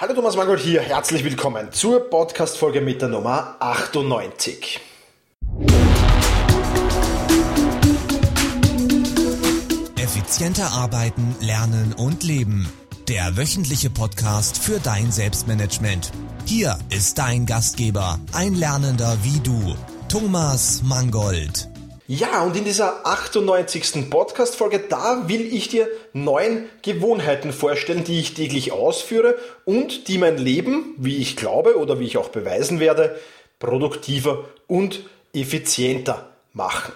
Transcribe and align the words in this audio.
Hallo 0.00 0.14
Thomas 0.14 0.36
Mangold 0.36 0.60
hier, 0.60 0.80
herzlich 0.80 1.24
willkommen 1.24 1.72
zur 1.72 2.08
Podcast-Folge 2.08 2.80
mit 2.80 3.02
der 3.02 3.08
Nummer 3.08 3.56
98. 3.58 4.78
Effizienter 9.96 10.70
arbeiten, 10.70 11.34
lernen 11.40 11.94
und 11.94 12.22
leben. 12.22 12.68
Der 13.08 13.36
wöchentliche 13.36 13.90
Podcast 13.90 14.58
für 14.58 14.78
dein 14.78 15.10
Selbstmanagement. 15.10 16.12
Hier 16.44 16.78
ist 16.90 17.18
dein 17.18 17.44
Gastgeber, 17.44 18.20
ein 18.32 18.54
Lernender 18.54 19.18
wie 19.24 19.40
du, 19.40 19.74
Thomas 20.08 20.80
Mangold. 20.84 21.68
Ja, 22.10 22.42
und 22.42 22.56
in 22.56 22.64
dieser 22.64 23.04
98. 23.06 24.08
Podcast-Folge, 24.08 24.78
da 24.78 25.28
will 25.28 25.42
ich 25.54 25.68
dir 25.68 25.86
neun 26.14 26.66
Gewohnheiten 26.80 27.52
vorstellen, 27.52 28.02
die 28.02 28.18
ich 28.18 28.32
täglich 28.32 28.72
ausführe 28.72 29.36
und 29.66 30.08
die 30.08 30.16
mein 30.16 30.38
Leben, 30.38 30.94
wie 30.96 31.18
ich 31.18 31.36
glaube 31.36 31.76
oder 31.76 32.00
wie 32.00 32.06
ich 32.06 32.16
auch 32.16 32.30
beweisen 32.30 32.80
werde, 32.80 33.20
produktiver 33.58 34.46
und 34.66 35.00
effizienter 35.34 36.30
machen. 36.54 36.94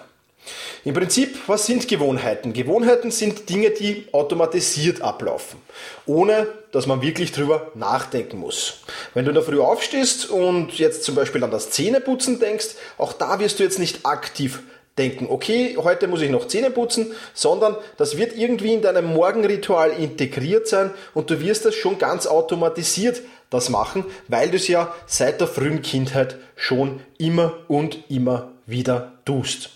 Im 0.83 0.95
Prinzip, 0.95 1.37
was 1.45 1.67
sind 1.67 1.87
Gewohnheiten? 1.87 2.51
Gewohnheiten 2.51 3.11
sind 3.11 3.47
Dinge, 3.51 3.69
die 3.69 4.07
automatisiert 4.13 5.01
ablaufen, 5.01 5.59
ohne 6.07 6.47
dass 6.71 6.87
man 6.87 7.03
wirklich 7.03 7.31
drüber 7.31 7.71
nachdenken 7.75 8.39
muss. 8.39 8.79
Wenn 9.13 9.25
du 9.25 9.29
in 9.29 9.35
der 9.35 9.43
Früh 9.43 9.61
aufstehst 9.61 10.31
und 10.31 10.79
jetzt 10.79 11.03
zum 11.03 11.13
Beispiel 11.13 11.43
an 11.43 11.51
das 11.51 11.69
Zähneputzen 11.69 12.39
denkst, 12.39 12.69
auch 12.97 13.13
da 13.13 13.39
wirst 13.39 13.59
du 13.59 13.63
jetzt 13.63 13.77
nicht 13.77 14.07
aktiv 14.07 14.63
denken, 14.97 15.27
okay, 15.29 15.77
heute 15.77 16.07
muss 16.07 16.21
ich 16.21 16.29
noch 16.29 16.47
Zähne 16.47 16.69
putzen, 16.69 17.11
sondern 17.33 17.75
das 17.97 18.17
wird 18.17 18.37
irgendwie 18.37 18.73
in 18.73 18.81
deinem 18.81 19.13
Morgenritual 19.13 19.91
integriert 19.91 20.67
sein 20.67 20.91
und 21.13 21.29
du 21.29 21.41
wirst 21.41 21.65
das 21.65 21.75
schon 21.75 21.97
ganz 21.97 22.27
automatisiert 22.27 23.21
das 23.49 23.69
machen, 23.69 24.05
weil 24.27 24.49
du 24.49 24.57
es 24.57 24.67
ja 24.67 24.93
seit 25.05 25.39
der 25.39 25.47
frühen 25.47 25.81
Kindheit 25.81 26.37
schon 26.55 27.01
immer 27.17 27.53
und 27.67 28.09
immer 28.09 28.51
wieder 28.65 29.13
tust. 29.25 29.69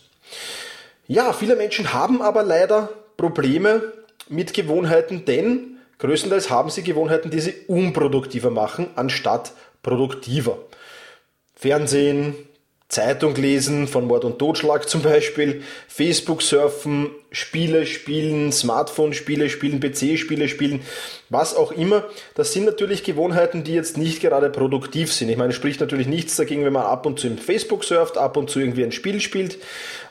Ja, 1.08 1.32
viele 1.34 1.56
Menschen 1.56 1.94
haben 1.94 2.22
aber 2.22 2.44
leider 2.44 2.90
Probleme 3.18 3.94
mit 4.30 4.54
Gewohnheiten, 4.54 5.26
denn 5.26 5.78
größtenteils 6.00 6.50
haben 6.50 6.70
sie 6.70 6.84
Gewohnheiten, 6.84 7.32
die 7.32 7.40
sie 7.40 7.54
unproduktiver 7.68 8.52
machen, 8.52 8.90
anstatt 8.95 9.54
produktiver. 9.82 10.58
Fernsehen, 11.56 12.36
Zeitung 12.90 13.36
lesen 13.36 13.86
von 13.86 14.08
Mord 14.08 14.24
und 14.24 14.40
Totschlag 14.40 14.88
zum 14.88 15.02
Beispiel, 15.02 15.62
Facebook 15.90 16.42
surfen, 16.42 17.10
Spiele 17.32 17.86
spielen, 17.86 18.54
Smartphone-Spiele 18.54 19.50
spielen, 19.50 19.82
PC-Spiele 19.82 20.48
spielen, 20.48 20.82
was 21.30 21.54
auch 21.54 21.74
immer. 21.74 22.06
Das 22.36 22.54
sind 22.54 22.64
natürlich 22.64 23.04
Gewohnheiten, 23.04 23.66
die 23.66 23.74
jetzt 23.74 23.98
nicht 23.98 24.22
gerade 24.22 24.50
produktiv 24.50 25.12
sind. 25.12 25.28
Ich 25.28 25.36
meine, 25.36 25.52
spricht 25.52 25.82
natürlich 25.82 26.08
nichts 26.08 26.38
dagegen, 26.38 26.64
wenn 26.64 26.72
man 26.72 26.86
ab 26.86 27.06
und 27.06 27.20
zu 27.20 27.28
im 27.28 27.38
Facebook 27.38 27.84
surft, 27.84 28.18
ab 28.18 28.38
und 28.38 28.50
zu 28.50 28.62
irgendwie 28.62 28.86
ein 28.86 28.94
Spiel 28.94 29.20
spielt, 29.20 29.58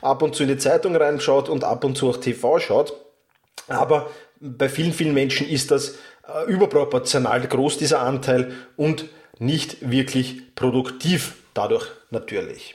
ab 0.02 0.20
und 0.20 0.34
zu 0.34 0.42
in 0.42 0.50
die 0.50 0.58
Zeitung 0.58 0.94
reinschaut 0.96 1.48
und 1.48 1.64
ab 1.64 1.82
und 1.82 1.96
zu 1.96 2.10
auch 2.10 2.18
TV 2.18 2.58
schaut. 2.58 2.92
Aber 3.68 4.10
bei 4.38 4.68
vielen, 4.68 4.92
vielen 4.92 5.14
Menschen 5.14 5.48
ist 5.48 5.70
das 5.70 5.94
äh, 6.28 6.44
überproportional 6.46 7.40
groß, 7.40 7.78
dieser 7.78 8.00
Anteil, 8.00 8.52
und 8.76 9.06
nicht 9.38 9.90
wirklich 9.90 10.54
produktiv 10.54 11.34
dadurch 11.56 11.86
natürlich. 12.10 12.74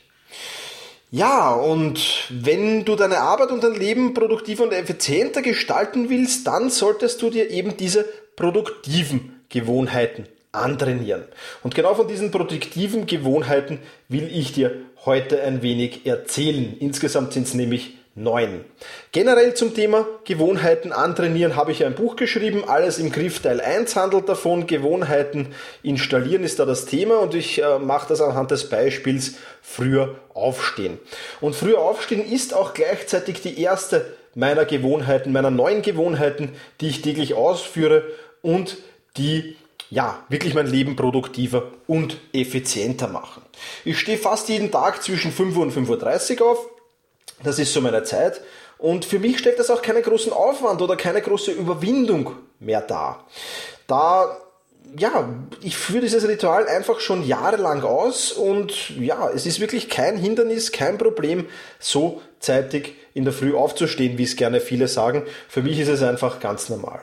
Ja, 1.13 1.53
und 1.53 2.29
wenn 2.29 2.85
du 2.85 2.95
deine 2.95 3.19
Arbeit 3.19 3.51
und 3.51 3.63
dein 3.63 3.75
Leben 3.75 4.13
produktiver 4.13 4.63
und 4.63 4.71
effizienter 4.71 5.41
gestalten 5.41 6.09
willst, 6.09 6.47
dann 6.47 6.69
solltest 6.69 7.21
du 7.21 7.29
dir 7.29 7.49
eben 7.49 7.75
diese 7.75 8.05
produktiven 8.37 9.41
Gewohnheiten 9.49 10.25
antrainieren. 10.53 11.25
Und 11.63 11.75
genau 11.75 11.95
von 11.95 12.07
diesen 12.07 12.31
produktiven 12.31 13.07
Gewohnheiten 13.07 13.79
will 14.07 14.29
ich 14.33 14.53
dir 14.53 14.73
heute 15.05 15.41
ein 15.43 15.61
wenig 15.61 16.05
erzählen. 16.05 16.77
Insgesamt 16.79 17.33
sind 17.33 17.47
es 17.47 17.53
nämlich 17.53 17.97
9. 18.15 18.65
Generell 19.13 19.53
zum 19.53 19.73
Thema 19.73 20.05
Gewohnheiten 20.25 20.91
antrainieren 20.91 21.55
habe 21.55 21.71
ich 21.71 21.85
ein 21.85 21.95
Buch 21.95 22.17
geschrieben, 22.17 22.63
alles 22.67 22.99
im 22.99 23.11
Griff 23.11 23.39
Teil 23.39 23.61
1 23.61 23.95
handelt 23.95 24.27
davon, 24.27 24.67
Gewohnheiten 24.67 25.55
installieren 25.81 26.43
ist 26.43 26.59
da 26.59 26.65
das 26.65 26.85
Thema 26.85 27.19
und 27.19 27.33
ich 27.35 27.63
äh, 27.63 27.79
mache 27.79 28.09
das 28.09 28.19
anhand 28.19 28.51
des 28.51 28.67
Beispiels 28.67 29.35
früher 29.61 30.15
aufstehen. 30.33 30.99
Und 31.39 31.55
früher 31.55 31.79
aufstehen 31.79 32.29
ist 32.29 32.53
auch 32.53 32.73
gleichzeitig 32.73 33.41
die 33.41 33.61
erste 33.61 34.05
meiner 34.35 34.65
Gewohnheiten, 34.65 35.31
meiner 35.31 35.51
neuen 35.51 35.81
Gewohnheiten, 35.81 36.53
die 36.81 36.89
ich 36.89 37.01
täglich 37.01 37.33
ausführe 37.33 38.03
und 38.41 38.77
die 39.17 39.55
ja, 39.89 40.23
wirklich 40.29 40.53
mein 40.53 40.67
Leben 40.67 40.95
produktiver 40.95 41.63
und 41.85 42.17
effizienter 42.31 43.07
machen. 43.09 43.41
Ich 43.83 43.99
stehe 43.99 44.17
fast 44.17 44.47
jeden 44.47 44.71
Tag 44.71 45.03
zwischen 45.03 45.33
5 45.33 45.57
Uhr 45.57 45.63
und 45.63 45.73
5.30 45.73 46.39
Uhr 46.39 46.49
auf, 46.49 46.69
das 47.43 47.59
ist 47.59 47.73
so 47.73 47.81
meine 47.81 48.03
Zeit. 48.03 48.41
Und 48.77 49.05
für 49.05 49.19
mich 49.19 49.37
stellt 49.39 49.59
das 49.59 49.69
auch 49.69 49.81
keinen 49.81 50.01
großen 50.01 50.33
Aufwand 50.33 50.81
oder 50.81 50.95
keine 50.95 51.21
große 51.21 51.51
Überwindung 51.51 52.35
mehr 52.59 52.81
dar. 52.81 53.27
Da, 53.85 54.37
ja, 54.97 55.29
ich 55.61 55.77
führe 55.77 56.01
dieses 56.01 56.27
Ritual 56.27 56.67
einfach 56.67 56.99
schon 56.99 57.25
jahrelang 57.25 57.83
aus 57.83 58.31
und 58.31 58.89
ja, 58.99 59.29
es 59.29 59.45
ist 59.45 59.59
wirklich 59.59 59.89
kein 59.89 60.17
Hindernis, 60.17 60.71
kein 60.71 60.97
Problem, 60.97 61.47
so 61.79 62.21
zeitig 62.39 62.95
in 63.13 63.25
der 63.25 63.33
Früh 63.33 63.53
aufzustehen, 63.53 64.17
wie 64.17 64.23
es 64.23 64.35
gerne 64.35 64.61
viele 64.61 64.87
sagen. 64.87 65.23
Für 65.47 65.61
mich 65.61 65.79
ist 65.79 65.89
es 65.89 66.01
einfach 66.01 66.39
ganz 66.39 66.69
normal. 66.69 67.01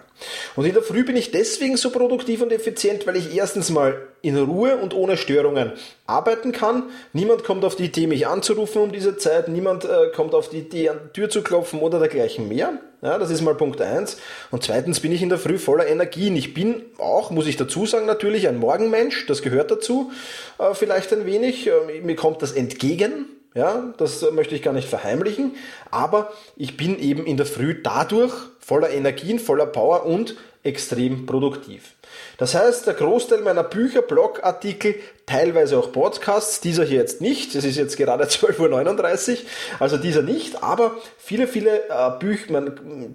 Und 0.56 0.64
in 0.64 0.72
der 0.72 0.82
Früh 0.82 1.04
bin 1.04 1.16
ich 1.16 1.30
deswegen 1.30 1.76
so 1.76 1.90
produktiv 1.90 2.42
und 2.42 2.52
effizient, 2.52 3.06
weil 3.06 3.16
ich 3.16 3.34
erstens 3.36 3.70
mal 3.70 4.08
in 4.22 4.36
Ruhe 4.36 4.76
und 4.76 4.94
ohne 4.94 5.16
Störungen 5.16 5.72
arbeiten 6.06 6.52
kann. 6.52 6.84
Niemand 7.12 7.44
kommt 7.44 7.64
auf 7.64 7.76
die 7.76 7.84
Idee, 7.84 8.06
mich 8.06 8.26
anzurufen 8.26 8.82
um 8.82 8.92
diese 8.92 9.16
Zeit. 9.16 9.48
Niemand 9.48 9.84
äh, 9.84 10.10
kommt 10.14 10.34
auf 10.34 10.48
die 10.48 10.58
Idee, 10.58 10.88
an 10.88 11.00
die 11.04 11.20
Tür 11.20 11.30
zu 11.30 11.42
klopfen 11.42 11.80
oder 11.80 11.98
dergleichen 11.98 12.48
mehr. 12.48 12.80
Ja, 13.00 13.16
das 13.18 13.30
ist 13.30 13.42
mal 13.42 13.54
Punkt 13.54 13.80
eins. 13.80 14.16
Und 14.50 14.64
zweitens 14.64 14.98
bin 15.00 15.12
ich 15.12 15.22
in 15.22 15.28
der 15.28 15.38
Früh 15.38 15.58
voller 15.58 15.86
Energien. 15.86 16.34
Ich 16.34 16.52
bin 16.52 16.82
auch, 16.98 17.30
muss 17.30 17.46
ich 17.46 17.56
dazu 17.56 17.86
sagen, 17.86 18.06
natürlich 18.06 18.48
ein 18.48 18.58
Morgenmensch. 18.58 19.26
Das 19.26 19.42
gehört 19.42 19.70
dazu. 19.70 20.10
Äh, 20.58 20.74
vielleicht 20.74 21.12
ein 21.12 21.26
wenig. 21.26 21.68
Äh, 21.68 22.00
mir 22.02 22.16
kommt 22.16 22.42
das 22.42 22.52
entgegen. 22.52 23.26
Ja, 23.58 23.92
das 23.96 24.24
möchte 24.30 24.54
ich 24.54 24.62
gar 24.62 24.72
nicht 24.72 24.88
verheimlichen. 24.88 25.56
Aber 25.90 26.32
ich 26.54 26.76
bin 26.76 26.96
eben 26.96 27.26
in 27.26 27.36
der 27.36 27.44
Früh 27.44 27.74
dadurch 27.82 28.32
voller 28.60 28.90
Energien, 28.90 29.40
voller 29.40 29.66
Power 29.66 30.06
und 30.06 30.36
extrem 30.62 31.26
produktiv. 31.26 31.94
Das 32.36 32.54
heißt, 32.54 32.86
der 32.86 32.94
Großteil 32.94 33.40
meiner 33.40 33.64
Bücher, 33.64 34.02
Blogartikel, 34.02 34.94
teilweise 35.26 35.76
auch 35.76 35.90
Podcasts, 35.90 36.60
dieser 36.60 36.84
hier 36.84 37.00
jetzt 37.00 37.20
nicht, 37.20 37.56
es 37.56 37.64
ist 37.64 37.76
jetzt 37.76 37.96
gerade 37.96 38.24
12.39 38.26 39.32
Uhr, 39.32 39.38
also 39.80 39.96
dieser 39.96 40.22
nicht, 40.22 40.62
aber 40.62 40.94
viele, 41.18 41.48
viele 41.48 41.88
äh, 41.88 42.10
Bücher, 42.20 42.62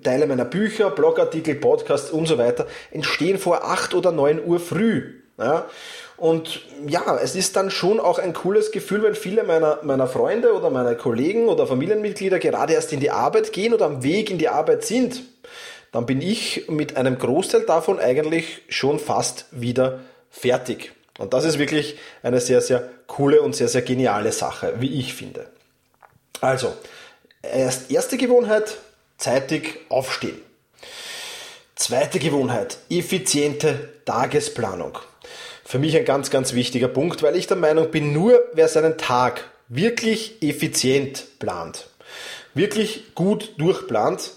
Teile 0.04 0.28
meiner 0.28 0.44
Bücher, 0.44 0.90
Blogartikel, 0.90 1.56
Podcasts 1.56 2.12
und 2.12 2.26
so 2.26 2.38
weiter 2.38 2.68
entstehen 2.92 3.38
vor 3.38 3.64
8 3.64 3.94
oder 3.94 4.12
9 4.12 4.44
Uhr 4.44 4.60
früh. 4.60 5.22
Ja? 5.38 5.68
Und 6.24 6.62
ja, 6.88 7.18
es 7.18 7.36
ist 7.36 7.58
dann 7.58 7.70
schon 7.70 8.00
auch 8.00 8.18
ein 8.18 8.32
cooles 8.32 8.72
Gefühl, 8.72 9.04
wenn 9.04 9.14
viele 9.14 9.44
meiner, 9.44 9.80
meiner 9.84 10.08
Freunde 10.08 10.54
oder 10.54 10.70
meiner 10.70 10.96
Kollegen 10.96 11.50
oder 11.50 11.68
Familienmitglieder 11.68 12.40
gerade 12.40 12.72
erst 12.72 12.94
in 12.94 13.02
die 13.02 13.12
Arbeit 13.12 13.52
gehen 13.52 13.74
oder 13.74 13.88
am 13.88 14.04
Weg 14.04 14.30
in 14.30 14.38
die 14.38 14.48
Arbeit 14.48 14.86
sind. 14.86 15.24
Dann 15.92 16.06
bin 16.06 16.22
ich 16.22 16.70
mit 16.70 16.96
einem 16.96 17.20
Großteil 17.20 17.64
davon 17.64 18.00
eigentlich 18.00 18.62
schon 18.70 19.00
fast 19.00 19.48
wieder 19.52 20.00
fertig. 20.30 20.94
Und 21.20 21.34
das 21.34 21.44
ist 21.44 21.60
wirklich 21.60 21.98
eine 22.22 22.40
sehr, 22.40 22.62
sehr 22.62 22.88
coole 23.08 23.42
und 23.42 23.54
sehr, 23.54 23.68
sehr 23.68 23.82
geniale 23.82 24.32
Sache, 24.32 24.76
wie 24.80 24.98
ich 25.02 25.14
finde. 25.14 25.48
Also, 26.40 26.72
erst 27.42 27.92
erste 27.92 28.16
Gewohnheit, 28.16 28.78
zeitig 29.18 29.82
aufstehen. 29.90 30.40
Zweite 31.76 32.20
Gewohnheit, 32.20 32.78
effiziente 32.90 33.90
Tagesplanung 34.06 35.00
für 35.74 35.80
mich 35.80 35.98
ein 35.98 36.06
ganz, 36.06 36.30
ganz 36.30 36.54
wichtiger 36.54 36.88
Punkt, 36.88 37.24
weil 37.24 37.36
ich 37.36 37.48
der 37.48 37.58
Meinung 37.58 37.90
bin, 37.90 38.14
nur 38.14 38.40
wer 38.54 38.68
seinen 38.68 38.96
Tag 39.00 39.50
wirklich 39.70 40.40
effizient 40.44 41.26
plant, 41.40 41.88
wirklich 42.54 43.16
gut 43.16 43.56
durchplant, 43.58 44.34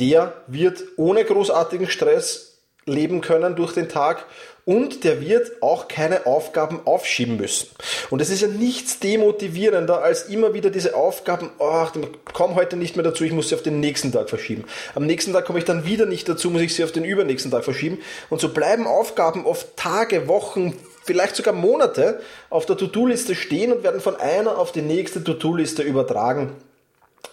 der 0.00 0.32
wird 0.48 0.82
ohne 0.96 1.24
großartigen 1.24 1.88
Stress 1.88 2.49
leben 2.90 3.20
können 3.20 3.56
durch 3.56 3.72
den 3.72 3.88
Tag 3.88 4.26
und 4.64 5.04
der 5.04 5.20
wird 5.20 5.62
auch 5.62 5.88
keine 5.88 6.26
Aufgaben 6.26 6.80
aufschieben 6.84 7.36
müssen. 7.36 7.68
Und 8.10 8.20
es 8.20 8.30
ist 8.30 8.42
ja 8.42 8.48
nichts 8.48 9.00
demotivierender, 9.00 10.02
als 10.02 10.28
immer 10.28 10.54
wieder 10.54 10.70
diese 10.70 10.94
Aufgaben, 10.94 11.50
ach, 11.58 11.92
oh, 11.96 12.06
komm 12.32 12.54
heute 12.54 12.76
nicht 12.76 12.96
mehr 12.96 13.02
dazu, 13.02 13.24
ich 13.24 13.32
muss 13.32 13.48
sie 13.48 13.54
auf 13.54 13.62
den 13.62 13.80
nächsten 13.80 14.12
Tag 14.12 14.28
verschieben. 14.28 14.64
Am 14.94 15.06
nächsten 15.06 15.32
Tag 15.32 15.44
komme 15.44 15.58
ich 15.58 15.64
dann 15.64 15.86
wieder 15.86 16.06
nicht 16.06 16.28
dazu, 16.28 16.50
muss 16.50 16.62
ich 16.62 16.74
sie 16.74 16.84
auf 16.84 16.92
den 16.92 17.04
übernächsten 17.04 17.50
Tag 17.50 17.64
verschieben. 17.64 17.98
Und 18.28 18.40
so 18.40 18.50
bleiben 18.50 18.86
Aufgaben 18.86 19.46
oft 19.46 19.76
Tage, 19.76 20.28
Wochen, 20.28 20.74
vielleicht 21.04 21.36
sogar 21.36 21.54
Monate 21.54 22.20
auf 22.50 22.66
der 22.66 22.76
To-Do-Liste 22.76 23.34
stehen 23.34 23.72
und 23.72 23.82
werden 23.82 24.00
von 24.00 24.16
einer 24.16 24.58
auf 24.58 24.72
die 24.72 24.82
nächste 24.82 25.24
To-Do-Liste 25.24 25.82
übertragen. 25.82 26.52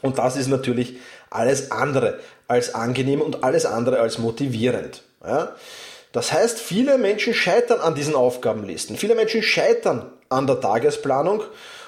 Und 0.02 0.18
das 0.18 0.38
ist 0.38 0.48
natürlich 0.48 0.96
alles 1.30 1.72
andere 1.72 2.20
als 2.48 2.74
angenehm 2.74 3.22
und 3.22 3.44
alles 3.44 3.66
andere 3.66 4.00
als 4.00 4.18
motivierend. 4.18 5.04
Ja? 5.26 5.56
Das 6.12 6.32
heißt, 6.32 6.60
viele 6.60 6.98
Menschen 6.98 7.34
scheitern 7.34 7.80
an 7.80 7.96
diesen 7.96 8.16
Aufgabenlisten. 8.16 8.98
Viele 8.98 9.16
Menschen 9.16 9.44
scheitern 9.44 10.12
an 10.30 10.48
der 10.48 10.60
Tagesplanung. 10.60 11.44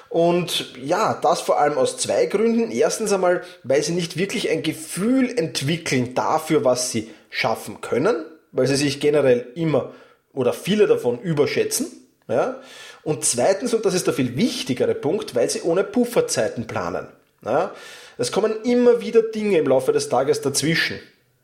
Und 0.08 0.74
ja, 0.76 1.18
das 1.22 1.40
vor 1.40 1.60
allem 1.60 1.78
aus 1.78 1.96
zwei 1.96 2.26
Gründen. 2.26 2.70
Erstens 2.70 3.12
einmal, 3.12 3.42
weil 3.62 3.82
sie 3.82 3.92
nicht 3.92 4.16
wirklich 4.16 4.50
ein 4.50 4.62
Gefühl 4.62 5.36
entwickeln 5.36 6.14
dafür, 6.14 6.64
was 6.64 6.90
sie 6.90 7.10
schaffen 7.30 7.80
können, 7.80 8.24
weil 8.52 8.66
sie 8.66 8.76
sich 8.76 9.00
generell 9.00 9.46
immer 9.54 9.92
oder 10.32 10.52
viele 10.52 10.86
davon 10.86 11.20
überschätzen. 11.20 11.86
Ja? 12.28 12.60
Und 13.02 13.24
zweitens, 13.24 13.72
und 13.72 13.84
das 13.84 13.94
ist 13.94 14.06
der 14.06 14.14
viel 14.14 14.36
wichtigere 14.36 14.94
Punkt, 14.94 15.34
weil 15.34 15.48
sie 15.48 15.62
ohne 15.62 15.84
Pufferzeiten 15.84 16.66
planen. 16.66 17.06
Ja? 17.44 17.72
Es 18.18 18.32
kommen 18.32 18.62
immer 18.64 19.00
wieder 19.00 19.22
Dinge 19.22 19.58
im 19.58 19.66
Laufe 19.66 19.92
des 19.92 20.08
Tages 20.08 20.40
dazwischen 20.40 21.00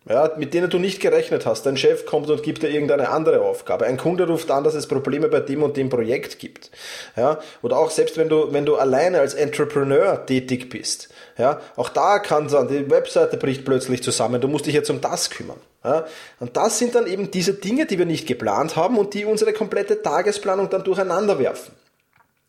ja, 0.08 0.32
mit 0.36 0.54
denen 0.54 0.70
du 0.70 0.78
nicht 0.78 1.00
gerechnet 1.00 1.46
hast. 1.46 1.66
Dein 1.66 1.76
Chef 1.76 2.06
kommt 2.06 2.30
und 2.30 2.42
gibt 2.42 2.62
dir 2.62 2.68
irgendeine 2.68 3.08
andere 3.08 3.42
Aufgabe. 3.42 3.86
Ein 3.86 3.96
Kunde 3.96 4.26
ruft 4.28 4.50
an, 4.50 4.62
dass 4.62 4.74
es 4.74 4.86
Probleme 4.86 5.28
bei 5.28 5.40
dem 5.40 5.64
und 5.64 5.76
dem 5.76 5.88
Projekt 5.88 6.38
gibt. 6.38 6.70
Ja, 7.16 7.40
oder 7.62 7.76
auch 7.78 7.90
selbst 7.90 8.16
wenn 8.16 8.28
du, 8.28 8.52
wenn 8.52 8.64
du 8.64 8.76
alleine 8.76 9.18
als 9.18 9.34
Entrepreneur 9.34 10.24
tätig 10.24 10.70
bist. 10.70 11.08
Ja, 11.38 11.60
auch 11.74 11.88
da 11.88 12.20
kann 12.20 12.48
sein, 12.48 12.68
die 12.68 12.88
Webseite 12.88 13.36
bricht 13.36 13.64
plötzlich 13.64 14.02
zusammen. 14.02 14.40
Du 14.40 14.48
musst 14.48 14.66
dich 14.66 14.74
jetzt 14.74 14.90
um 14.90 15.00
das 15.00 15.28
kümmern. 15.28 15.58
Ja, 15.84 16.06
und 16.38 16.56
das 16.56 16.78
sind 16.78 16.94
dann 16.94 17.06
eben 17.08 17.30
diese 17.32 17.54
Dinge, 17.54 17.86
die 17.86 17.98
wir 17.98 18.06
nicht 18.06 18.28
geplant 18.28 18.76
haben 18.76 18.98
und 18.98 19.12
die 19.12 19.24
unsere 19.24 19.52
komplette 19.52 20.02
Tagesplanung 20.02 20.70
dann 20.70 20.84
durcheinander 20.84 21.38
werfen. 21.40 21.72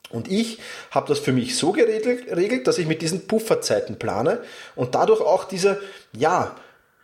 Und 0.10 0.32
ich 0.32 0.60
habe 0.92 1.08
das 1.08 1.20
für 1.20 1.34
mich 1.34 1.58
so 1.58 1.72
geregelt, 1.72 2.68
dass 2.68 2.78
ich 2.78 2.88
mit 2.88 3.02
diesen 3.02 3.28
Pufferzeiten 3.28 3.98
plane 3.98 4.40
und 4.76 4.96
dadurch 4.96 5.22
auch 5.22 5.44
diese, 5.44 5.82
ja, 6.14 6.56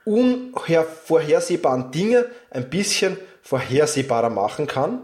unvorhersehbaren 0.05 1.91
Dinge 1.91 2.25
ein 2.49 2.69
bisschen 2.69 3.17
vorhersehbarer 3.41 4.29
machen 4.29 4.67
kann. 4.67 5.01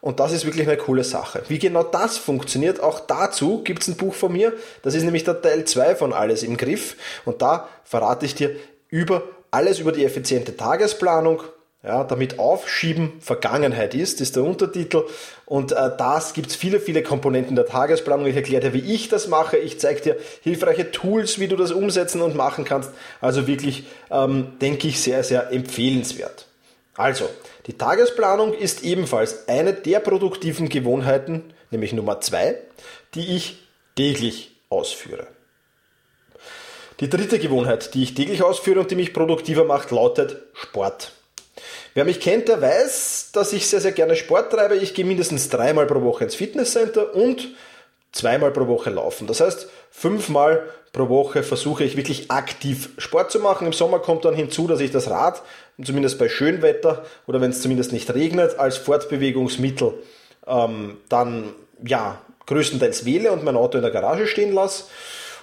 Und 0.00 0.20
das 0.20 0.32
ist 0.32 0.44
wirklich 0.44 0.68
eine 0.68 0.76
coole 0.76 1.02
Sache. 1.02 1.42
Wie 1.48 1.58
genau 1.58 1.82
das 1.82 2.18
funktioniert, 2.18 2.80
auch 2.80 3.00
dazu 3.00 3.62
gibt 3.64 3.82
es 3.82 3.88
ein 3.88 3.96
Buch 3.96 4.14
von 4.14 4.32
mir. 4.32 4.52
Das 4.82 4.94
ist 4.94 5.02
nämlich 5.02 5.24
der 5.24 5.40
Teil 5.40 5.64
2 5.64 5.96
von 5.96 6.12
Alles 6.12 6.42
im 6.42 6.58
Griff. 6.58 6.96
Und 7.24 7.40
da 7.40 7.68
verrate 7.84 8.26
ich 8.26 8.34
dir 8.34 8.54
über 8.90 9.22
alles 9.50 9.78
über 9.78 9.92
die 9.92 10.04
effiziente 10.04 10.56
Tagesplanung, 10.56 11.42
ja, 11.84 12.02
damit 12.02 12.38
Aufschieben 12.38 13.12
Vergangenheit 13.20 13.94
ist, 13.94 14.22
ist 14.22 14.36
der 14.36 14.44
Untertitel. 14.44 15.04
Und 15.44 15.72
äh, 15.72 15.90
das 15.98 16.32
gibt's 16.32 16.56
viele, 16.56 16.80
viele 16.80 17.02
Komponenten 17.02 17.56
der 17.56 17.66
Tagesplanung. 17.66 18.26
Ich 18.26 18.36
erkläre 18.36 18.62
dir, 18.62 18.72
wie 18.72 18.94
ich 18.94 19.08
das 19.08 19.28
mache. 19.28 19.58
Ich 19.58 19.78
zeige 19.78 20.00
dir 20.00 20.16
hilfreiche 20.42 20.90
Tools, 20.92 21.38
wie 21.38 21.48
du 21.48 21.56
das 21.56 21.72
umsetzen 21.72 22.22
und 22.22 22.34
machen 22.34 22.64
kannst. 22.64 22.90
Also 23.20 23.46
wirklich, 23.46 23.84
ähm, 24.10 24.52
denke 24.62 24.88
ich, 24.88 25.00
sehr, 25.00 25.22
sehr 25.24 25.52
empfehlenswert. 25.52 26.46
Also, 26.96 27.28
die 27.66 27.76
Tagesplanung 27.76 28.54
ist 28.54 28.82
ebenfalls 28.82 29.48
eine 29.48 29.74
der 29.74 30.00
produktiven 30.00 30.68
Gewohnheiten, 30.70 31.52
nämlich 31.70 31.92
Nummer 31.92 32.20
zwei, 32.20 32.56
die 33.14 33.36
ich 33.36 33.58
täglich 33.94 34.56
ausführe. 34.70 35.26
Die 37.00 37.10
dritte 37.10 37.38
Gewohnheit, 37.38 37.92
die 37.94 38.04
ich 38.04 38.14
täglich 38.14 38.42
ausführe 38.42 38.80
und 38.80 38.90
die 38.90 38.96
mich 38.96 39.12
produktiver 39.12 39.64
macht, 39.64 39.90
lautet 39.90 40.36
Sport. 40.54 41.12
Wer 41.94 42.04
mich 42.04 42.20
kennt, 42.20 42.48
der 42.48 42.60
weiß, 42.60 43.30
dass 43.32 43.52
ich 43.52 43.66
sehr, 43.68 43.80
sehr 43.80 43.92
gerne 43.92 44.16
Sport 44.16 44.52
treibe. 44.52 44.76
Ich 44.76 44.94
gehe 44.94 45.04
mindestens 45.04 45.48
dreimal 45.48 45.86
pro 45.86 46.02
Woche 46.02 46.24
ins 46.24 46.34
Fitnesscenter 46.34 47.14
und 47.14 47.48
zweimal 48.12 48.50
pro 48.50 48.66
Woche 48.66 48.90
laufen. 48.90 49.26
Das 49.26 49.40
heißt, 49.40 49.68
fünfmal 49.90 50.68
pro 50.92 51.08
Woche 51.08 51.42
versuche 51.42 51.84
ich 51.84 51.96
wirklich 51.96 52.30
aktiv 52.30 52.90
Sport 52.98 53.30
zu 53.30 53.40
machen. 53.40 53.66
Im 53.66 53.72
Sommer 53.72 53.98
kommt 53.98 54.24
dann 54.24 54.34
hinzu, 54.34 54.66
dass 54.66 54.80
ich 54.80 54.90
das 54.90 55.10
Rad, 55.10 55.42
zumindest 55.82 56.18
bei 56.18 56.28
Schönwetter 56.28 57.04
oder 57.26 57.40
wenn 57.40 57.50
es 57.50 57.60
zumindest 57.62 57.92
nicht 57.92 58.14
regnet, 58.14 58.58
als 58.58 58.76
Fortbewegungsmittel 58.78 59.94
ähm, 60.46 60.98
dann 61.08 61.54
ja 61.84 62.20
größtenteils 62.46 63.04
wähle 63.04 63.32
und 63.32 63.44
mein 63.44 63.56
Auto 63.56 63.78
in 63.78 63.82
der 63.82 63.90
Garage 63.90 64.26
stehen 64.26 64.52
lasse. 64.52 64.84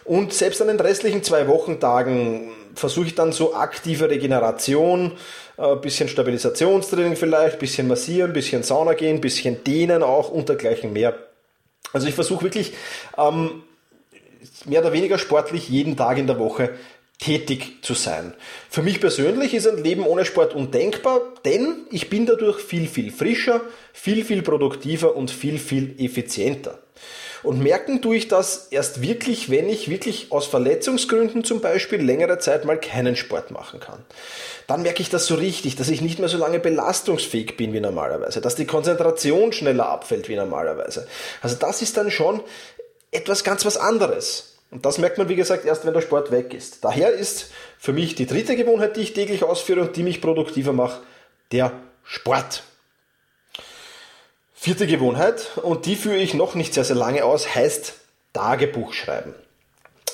Und 0.04 0.34
selbst 0.34 0.62
an 0.62 0.68
den 0.68 0.80
restlichen 0.80 1.24
zwei 1.24 1.48
Wochentagen 1.48 2.52
versuche 2.76 3.08
ich 3.08 3.16
dann 3.16 3.32
so 3.32 3.54
aktive 3.56 4.10
Regeneration, 4.10 5.14
äh, 5.58 5.76
bisschen 5.76 6.08
Stabilisationstraining 6.08 7.16
vielleicht, 7.16 7.60
bisschen 7.60 7.88
massieren, 7.88 8.34
bisschen 8.34 8.64
Sauna 8.64 8.94
gehen, 8.94 9.22
bisschen 9.22 9.64
dehnen 9.64 10.04
auch 10.04 10.30
und 10.30 10.50
dergleichen 10.50 10.94
mehr. 10.94 11.16
Also 11.94 12.08
ich 12.08 12.16
versuche 12.16 12.44
wirklich 12.44 12.74
ähm, 13.18 13.64
mehr 14.66 14.82
oder 14.82 14.94
weniger 14.94 15.18
sportlich 15.18 15.70
jeden 15.70 15.98
Tag 15.98 16.18
in 16.18 16.28
der 16.28 16.40
Woche 16.40 16.72
tätig 17.20 17.84
zu 17.84 17.94
sein. 17.94 18.34
Für 18.70 18.82
mich 18.82 19.00
persönlich 19.00 19.54
ist 19.54 19.68
ein 19.68 19.84
Leben 19.84 20.06
ohne 20.06 20.26
Sport 20.26 20.56
undenkbar, 20.56 21.22
denn 21.46 21.86
ich 21.92 22.10
bin 22.10 22.26
dadurch 22.26 22.60
viel, 22.60 22.88
viel 22.88 23.12
frischer, 23.12 23.62
viel, 23.94 24.26
viel 24.26 24.42
produktiver 24.42 25.16
und 25.16 25.30
viel, 25.30 25.60
viel 25.60 25.96
effizienter. 26.00 26.80
Und 27.44 27.62
merken 27.62 28.02
tue 28.02 28.18
ich 28.18 28.28
das 28.28 28.68
erst 28.70 29.02
wirklich, 29.02 29.50
wenn 29.50 29.68
ich 29.68 29.90
wirklich 29.90 30.32
aus 30.32 30.46
Verletzungsgründen 30.46 31.44
zum 31.44 31.60
Beispiel 31.60 32.02
längere 32.02 32.38
Zeit 32.40 32.66
mal 32.66 32.80
keinen 32.80 33.16
Sport 33.16 33.52
machen 33.52 33.80
kann. 33.80 34.06
Dann 34.68 34.84
merke 34.84 35.02
ich 35.02 35.10
das 35.10 35.26
so 35.26 35.36
richtig, 35.36 35.76
dass 35.76 35.90
ich 35.90 36.02
nicht 36.02 36.20
mehr 36.20 36.30
so 36.30 36.38
lange 36.38 36.60
belastungsfähig 36.60 37.58
bin 37.58 37.74
wie 37.74 37.80
normalerweise, 37.80 38.42
dass 38.42 38.56
die 38.56 38.66
Konzentration 38.66 39.54
schneller 39.54 39.90
abfällt 39.90 40.30
wie 40.30 40.36
normalerweise. 40.36 41.08
Also 41.42 41.56
das 41.56 41.82
ist 41.82 41.98
dann 41.98 42.12
schon 42.12 42.42
etwas 43.12 43.44
ganz 43.44 43.66
was 43.66 43.78
anderes. 43.78 44.58
Und 44.70 44.86
das 44.86 45.00
merkt 45.00 45.18
man, 45.18 45.28
wie 45.28 45.36
gesagt, 45.36 45.66
erst 45.66 45.86
wenn 45.86 45.94
der 45.94 46.02
Sport 46.02 46.32
weg 46.32 46.54
ist. 46.54 46.86
Daher 46.86 47.12
ist 47.12 47.52
für 47.78 47.92
mich 47.92 48.16
die 48.16 48.26
dritte 48.26 48.56
Gewohnheit, 48.56 48.96
die 48.96 49.02
ich 49.02 49.14
täglich 49.14 49.44
ausführe 49.44 49.82
und 49.82 49.98
die 49.98 50.04
mich 50.04 50.22
produktiver 50.22 50.72
macht, 50.72 51.02
der 51.52 51.74
Sport. 52.04 52.64
Vierte 54.64 54.86
Gewohnheit, 54.86 55.58
und 55.64 55.88
die 55.88 55.96
führe 55.96 56.18
ich 56.18 56.36
noch 56.36 56.54
nicht 56.54 56.76
sehr, 56.76 56.84
sehr 56.84 56.96
lange 56.96 57.26
aus, 57.26 57.56
heißt 57.56 57.96
Tagebuch 58.32 58.94
schreiben. 58.94 59.34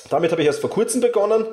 Damit 0.10 0.32
habe 0.32 0.40
ich 0.42 0.48
erst 0.48 0.62
vor 0.62 0.70
kurzem 0.70 1.02
begonnen. 1.02 1.46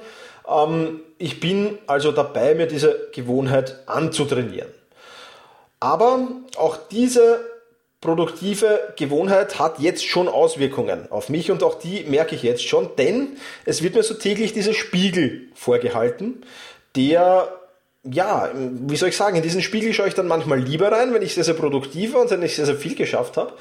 Ähm, 0.48 1.00
ich 1.18 1.40
bin 1.40 1.76
also 1.88 2.12
dabei, 2.12 2.54
mir 2.54 2.68
diese 2.68 3.08
Gewohnheit 3.12 3.80
anzutrainieren. 3.86 4.68
Aber 5.80 6.28
auch 6.56 6.76
diese 6.88 7.44
produktive 8.00 8.94
Gewohnheit 8.96 9.58
hat 9.58 9.80
jetzt 9.80 10.06
schon 10.06 10.28
Auswirkungen 10.28 11.10
auf 11.10 11.28
mich 11.28 11.50
und 11.50 11.64
auch 11.64 11.74
die 11.74 12.04
merke 12.04 12.36
ich 12.36 12.44
jetzt 12.44 12.64
schon, 12.64 12.94
denn 12.96 13.38
es 13.64 13.82
wird 13.82 13.96
mir 13.96 14.04
so 14.04 14.14
täglich 14.14 14.52
dieser 14.52 14.72
Spiegel 14.72 15.48
vorgehalten, 15.56 16.46
der 16.94 17.48
ja, 18.10 18.50
wie 18.54 18.96
soll 18.96 19.08
ich 19.08 19.16
sagen, 19.16 19.36
in 19.36 19.42
diesen 19.42 19.62
Spiegel 19.62 19.92
schaue 19.92 20.08
ich 20.08 20.14
dann 20.14 20.28
manchmal 20.28 20.58
lieber 20.58 20.92
rein, 20.92 21.14
wenn 21.14 21.22
ich 21.22 21.34
sehr, 21.34 21.44
sehr 21.44 21.54
produktiv 21.54 22.14
war 22.14 22.22
und 22.22 22.30
wenn 22.30 22.42
ich 22.42 22.56
sehr, 22.56 22.66
sehr 22.66 22.76
viel 22.76 22.94
geschafft 22.94 23.36
habe. 23.36 23.54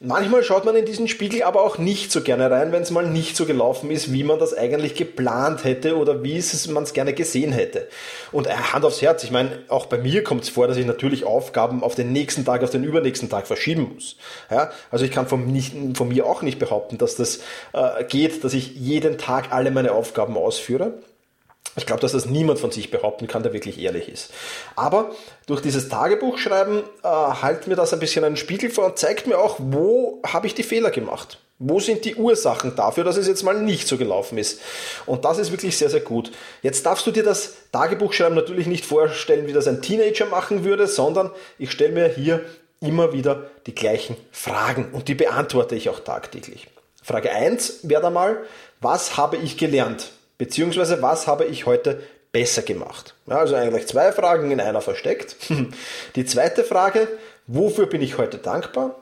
Manchmal 0.00 0.42
schaut 0.42 0.64
man 0.64 0.74
in 0.74 0.84
diesen 0.84 1.06
Spiegel 1.06 1.44
aber 1.44 1.62
auch 1.62 1.78
nicht 1.78 2.10
so 2.10 2.20
gerne 2.20 2.50
rein, 2.50 2.72
wenn 2.72 2.82
es 2.82 2.90
mal 2.90 3.06
nicht 3.06 3.36
so 3.36 3.46
gelaufen 3.46 3.90
ist, 3.90 4.12
wie 4.12 4.24
man 4.24 4.38
das 4.38 4.52
eigentlich 4.52 4.96
geplant 4.96 5.64
hätte 5.64 5.96
oder 5.96 6.22
wie 6.24 6.42
man 6.68 6.82
es 6.82 6.92
gerne 6.92 7.14
gesehen 7.14 7.52
hätte. 7.52 7.88
Und 8.32 8.46
äh, 8.46 8.50
Hand 8.50 8.84
aufs 8.84 9.00
Herz, 9.00 9.22
ich 9.22 9.30
meine, 9.30 9.62
auch 9.68 9.86
bei 9.86 9.96
mir 9.96 10.24
kommt 10.24 10.42
es 10.42 10.48
vor, 10.48 10.66
dass 10.66 10.76
ich 10.76 10.84
natürlich 10.84 11.24
Aufgaben 11.24 11.82
auf 11.82 11.94
den 11.94 12.12
nächsten 12.12 12.44
Tag, 12.44 12.62
auf 12.62 12.70
den 12.70 12.84
übernächsten 12.84 13.30
Tag 13.30 13.46
verschieben 13.46 13.92
muss. 13.94 14.16
Ja, 14.50 14.72
also 14.90 15.04
ich 15.04 15.12
kann 15.12 15.28
von, 15.28 15.46
nicht, 15.46 15.74
von 15.94 16.08
mir 16.08 16.26
auch 16.26 16.42
nicht 16.42 16.58
behaupten, 16.58 16.98
dass 16.98 17.14
das 17.14 17.38
äh, 17.72 18.04
geht, 18.08 18.42
dass 18.44 18.52
ich 18.52 18.74
jeden 18.74 19.16
Tag 19.16 19.52
alle 19.52 19.70
meine 19.70 19.92
Aufgaben 19.92 20.36
ausführe. 20.36 20.94
Ich 21.76 21.86
glaube, 21.86 22.00
dass 22.00 22.12
das 22.12 22.26
niemand 22.26 22.58
von 22.58 22.70
sich 22.70 22.90
behaupten 22.90 23.26
kann, 23.26 23.42
der 23.42 23.52
wirklich 23.52 23.80
ehrlich 23.80 24.08
ist. 24.08 24.30
Aber 24.76 25.10
durch 25.46 25.60
dieses 25.60 25.88
Tagebuchschreiben 25.88 26.82
äh, 27.02 27.08
halt 27.08 27.66
mir 27.66 27.76
das 27.76 27.92
ein 27.92 27.98
bisschen 27.98 28.24
einen 28.24 28.36
Spiegel 28.36 28.70
vor 28.70 28.86
und 28.86 28.98
zeigt 28.98 29.26
mir 29.26 29.38
auch, 29.38 29.56
wo 29.58 30.20
habe 30.24 30.46
ich 30.46 30.54
die 30.54 30.62
Fehler 30.62 30.90
gemacht. 30.90 31.38
Wo 31.58 31.78
sind 31.78 32.04
die 32.04 32.16
Ursachen 32.16 32.74
dafür, 32.74 33.04
dass 33.04 33.16
es 33.16 33.28
jetzt 33.28 33.44
mal 33.44 33.60
nicht 33.60 33.86
so 33.86 33.96
gelaufen 33.96 34.38
ist? 34.38 34.60
Und 35.06 35.24
das 35.24 35.38
ist 35.38 35.52
wirklich 35.52 35.76
sehr, 35.76 35.88
sehr 35.88 36.00
gut. 36.00 36.32
Jetzt 36.62 36.84
darfst 36.84 37.06
du 37.06 37.12
dir 37.12 37.22
das 37.22 37.54
Tagebuchschreiben 37.72 38.34
natürlich 38.34 38.66
nicht 38.66 38.84
vorstellen, 38.84 39.46
wie 39.46 39.52
das 39.52 39.68
ein 39.68 39.80
Teenager 39.80 40.26
machen 40.26 40.64
würde, 40.64 40.86
sondern 40.88 41.30
ich 41.58 41.70
stelle 41.70 41.92
mir 41.92 42.08
hier 42.08 42.44
immer 42.80 43.12
wieder 43.12 43.50
die 43.66 43.74
gleichen 43.74 44.16
Fragen 44.30 44.90
und 44.92 45.08
die 45.08 45.14
beantworte 45.14 45.74
ich 45.74 45.88
auch 45.88 46.00
tagtäglich. 46.00 46.68
Frage 47.02 47.30
1 47.30 47.80
wäre 47.82 48.02
da 48.02 48.10
mal, 48.10 48.38
was 48.80 49.16
habe 49.16 49.36
ich 49.36 49.56
gelernt? 49.56 50.10
Beziehungsweise, 50.38 51.00
was 51.02 51.26
habe 51.26 51.44
ich 51.44 51.66
heute 51.66 52.02
besser 52.32 52.62
gemacht? 52.62 53.14
Ja, 53.26 53.38
also 53.38 53.54
eigentlich 53.54 53.86
zwei 53.86 54.12
Fragen 54.12 54.50
in 54.50 54.60
einer 54.60 54.80
versteckt. 54.80 55.36
Die 56.16 56.26
zweite 56.26 56.64
Frage, 56.64 57.08
wofür 57.46 57.86
bin 57.86 58.02
ich 58.02 58.18
heute 58.18 58.38
dankbar? 58.38 59.00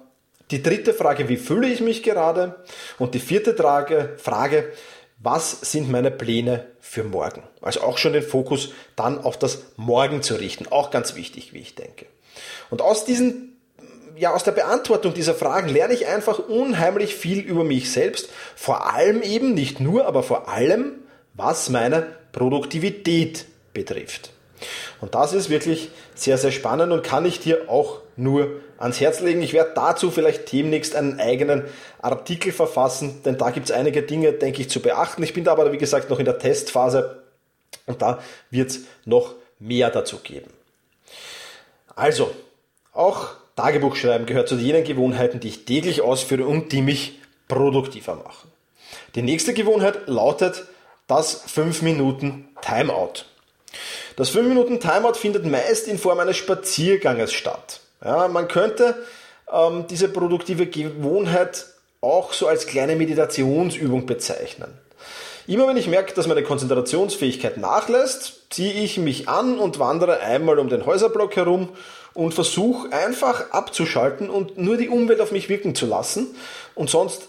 Die 0.51 0.63
dritte 0.63 0.93
Frage, 0.93 1.29
wie 1.29 1.39
fühle 1.39 1.67
ich 1.67 1.81
mich 1.81 2.03
gerade? 2.03 2.57
Und 2.99 3.15
die 3.15 3.21
vierte 3.21 3.55
Frage, 3.55 4.73
was 5.19 5.51
sind 5.63 5.91
meine 5.91 6.11
Pläne 6.11 6.67
für 6.79 7.05
morgen? 7.05 7.43
Also 7.63 7.81
auch 7.81 7.97
schon 7.97 8.13
den 8.13 8.23
Fokus 8.23 8.71
dann 8.95 9.19
auf 9.19 9.39
das 9.39 9.63
Morgen 9.77 10.21
zu 10.23 10.35
richten. 10.35 10.67
Auch 10.71 10.91
ganz 10.91 11.15
wichtig, 11.15 11.55
wie 11.55 11.61
ich 11.61 11.75
denke. 11.75 12.05
Und 12.69 12.83
aus 12.83 13.07
diesen 13.07 13.49
ja, 14.15 14.35
aus 14.35 14.45
der 14.45 14.53
Beantwortung 14.53 15.15
dieser 15.15 15.35
Fragen 15.35 15.69
lerne 15.69 15.95
ich 15.95 16.07
einfach 16.07 16.39
unheimlich 16.39 17.17
viel 17.17 17.41
über 17.41 17.65
mich 17.65 17.91
selbst. 17.91 18.29
Vor 18.55 18.93
allem 18.93 19.23
eben, 19.23 19.55
nicht 19.55 19.81
nur, 19.81 20.07
aber 20.07 20.23
vor 20.23 20.51
allem 20.51 21.02
was 21.35 21.69
meine 21.69 22.07
Produktivität 22.33 23.47
betrifft. 23.73 24.31
Und 25.01 25.15
das 25.15 25.33
ist 25.33 25.51
wirklich 25.51 25.91
sehr, 26.15 26.39
sehr 26.39 26.53
spannend 26.53 26.93
und 26.93 27.03
kann 27.03 27.25
ich 27.25 27.41
dir 27.41 27.69
auch 27.69 28.01
nur 28.17 28.61
ans 28.79 29.01
Herz 29.01 29.21
legen. 29.21 29.43
Ich 29.43 29.53
werde 29.53 29.73
dazu 29.75 30.11
vielleicht 30.11 30.53
demnächst 30.53 30.95
einen 30.95 31.19
eigenen 31.19 31.65
Artikel 32.01 32.53
verfassen, 32.53 33.23
denn 33.25 33.39
da 33.39 33.51
gibt 33.51 33.71
es 33.71 33.73
einige 33.73 34.03
Dinge, 34.03 34.33
denke 34.33 34.61
ich, 34.61 34.71
zu 34.71 34.81
beachten. 34.81 35.23
Ich 35.23 35.35
bin 35.35 35.45
da 35.45 35.53
aber, 35.53 35.73
wie 35.73 35.79
gesagt, 35.79 36.11
noch 36.11 36.19
in 36.19 36.25
der 36.25 36.39
Testphase 36.39 37.23
und 37.87 38.03
da 38.03 38.23
wird 38.51 38.71
es 38.71 38.81
noch 39.05 39.35
mehr 39.59 39.91
dazu 39.91 40.19
geben. 40.19 40.51
Also, 41.95 42.31
auch 42.93 43.31
Tagebuchschreiben 43.57 44.27
gehört 44.27 44.49
zu 44.49 44.57
jenen 44.57 44.85
Gewohnheiten, 44.85 45.41
die 45.41 45.49
ich 45.49 45.65
täglich 45.65 46.01
ausführe 46.01 46.47
und 46.47 46.73
die 46.73 46.83
mich 46.83 47.21
produktiver 47.49 48.17
machen. 48.17 48.51
Die 49.15 49.23
nächste 49.23 49.53
Gewohnheit 49.53 50.07
lautet 50.07 50.65
das 51.17 51.43
5 51.47 51.83
Minuten 51.83 52.49
Timeout. 52.63 53.27
Das 54.17 54.31
5 54.31 54.49
Minuten 54.49 54.81
Timeout 54.81 55.15
findet 55.15 55.45
meist 55.45 55.87
in 55.87 55.99
Form 55.99 56.19
eines 56.21 56.39
Spazierganges 56.39 57.35
statt. 57.35 57.81
Ja, 58.03 58.29
man 58.29 58.49
könnte 58.49 58.97
ähm, 59.53 59.85
diese 59.91 60.09
produktive 60.09 60.67
Gewohnheit 60.67 61.67
auch 62.01 62.33
so 62.33 62.47
als 62.47 62.67
kleine 62.67 62.97
Meditationsübung 62.97 64.07
bezeichnen. 64.07 64.73
Immer 65.47 65.69
wenn 65.69 65.77
ich 65.77 65.87
merke, 65.87 66.15
dass 66.15 66.29
meine 66.29 66.43
Konzentrationsfähigkeit 66.45 67.59
nachlässt, 67.59 68.47
ziehe 68.49 68.73
ich 68.73 68.97
mich 68.97 69.29
an 69.29 69.59
und 69.59 69.79
wandere 69.79 70.21
einmal 70.21 70.59
um 70.59 70.71
den 70.71 70.87
Häuserblock 70.87 71.37
herum 71.37 71.69
und 72.15 72.33
versuche 72.33 72.91
einfach 72.91 73.51
abzuschalten 73.51 74.31
und 74.31 74.57
nur 74.57 74.79
die 74.79 74.89
Umwelt 74.89 75.21
auf 75.21 75.31
mich 75.31 75.51
wirken 75.51 75.75
zu 75.75 75.85
lassen 75.85 76.35
und 76.75 76.89
sonst 76.89 77.29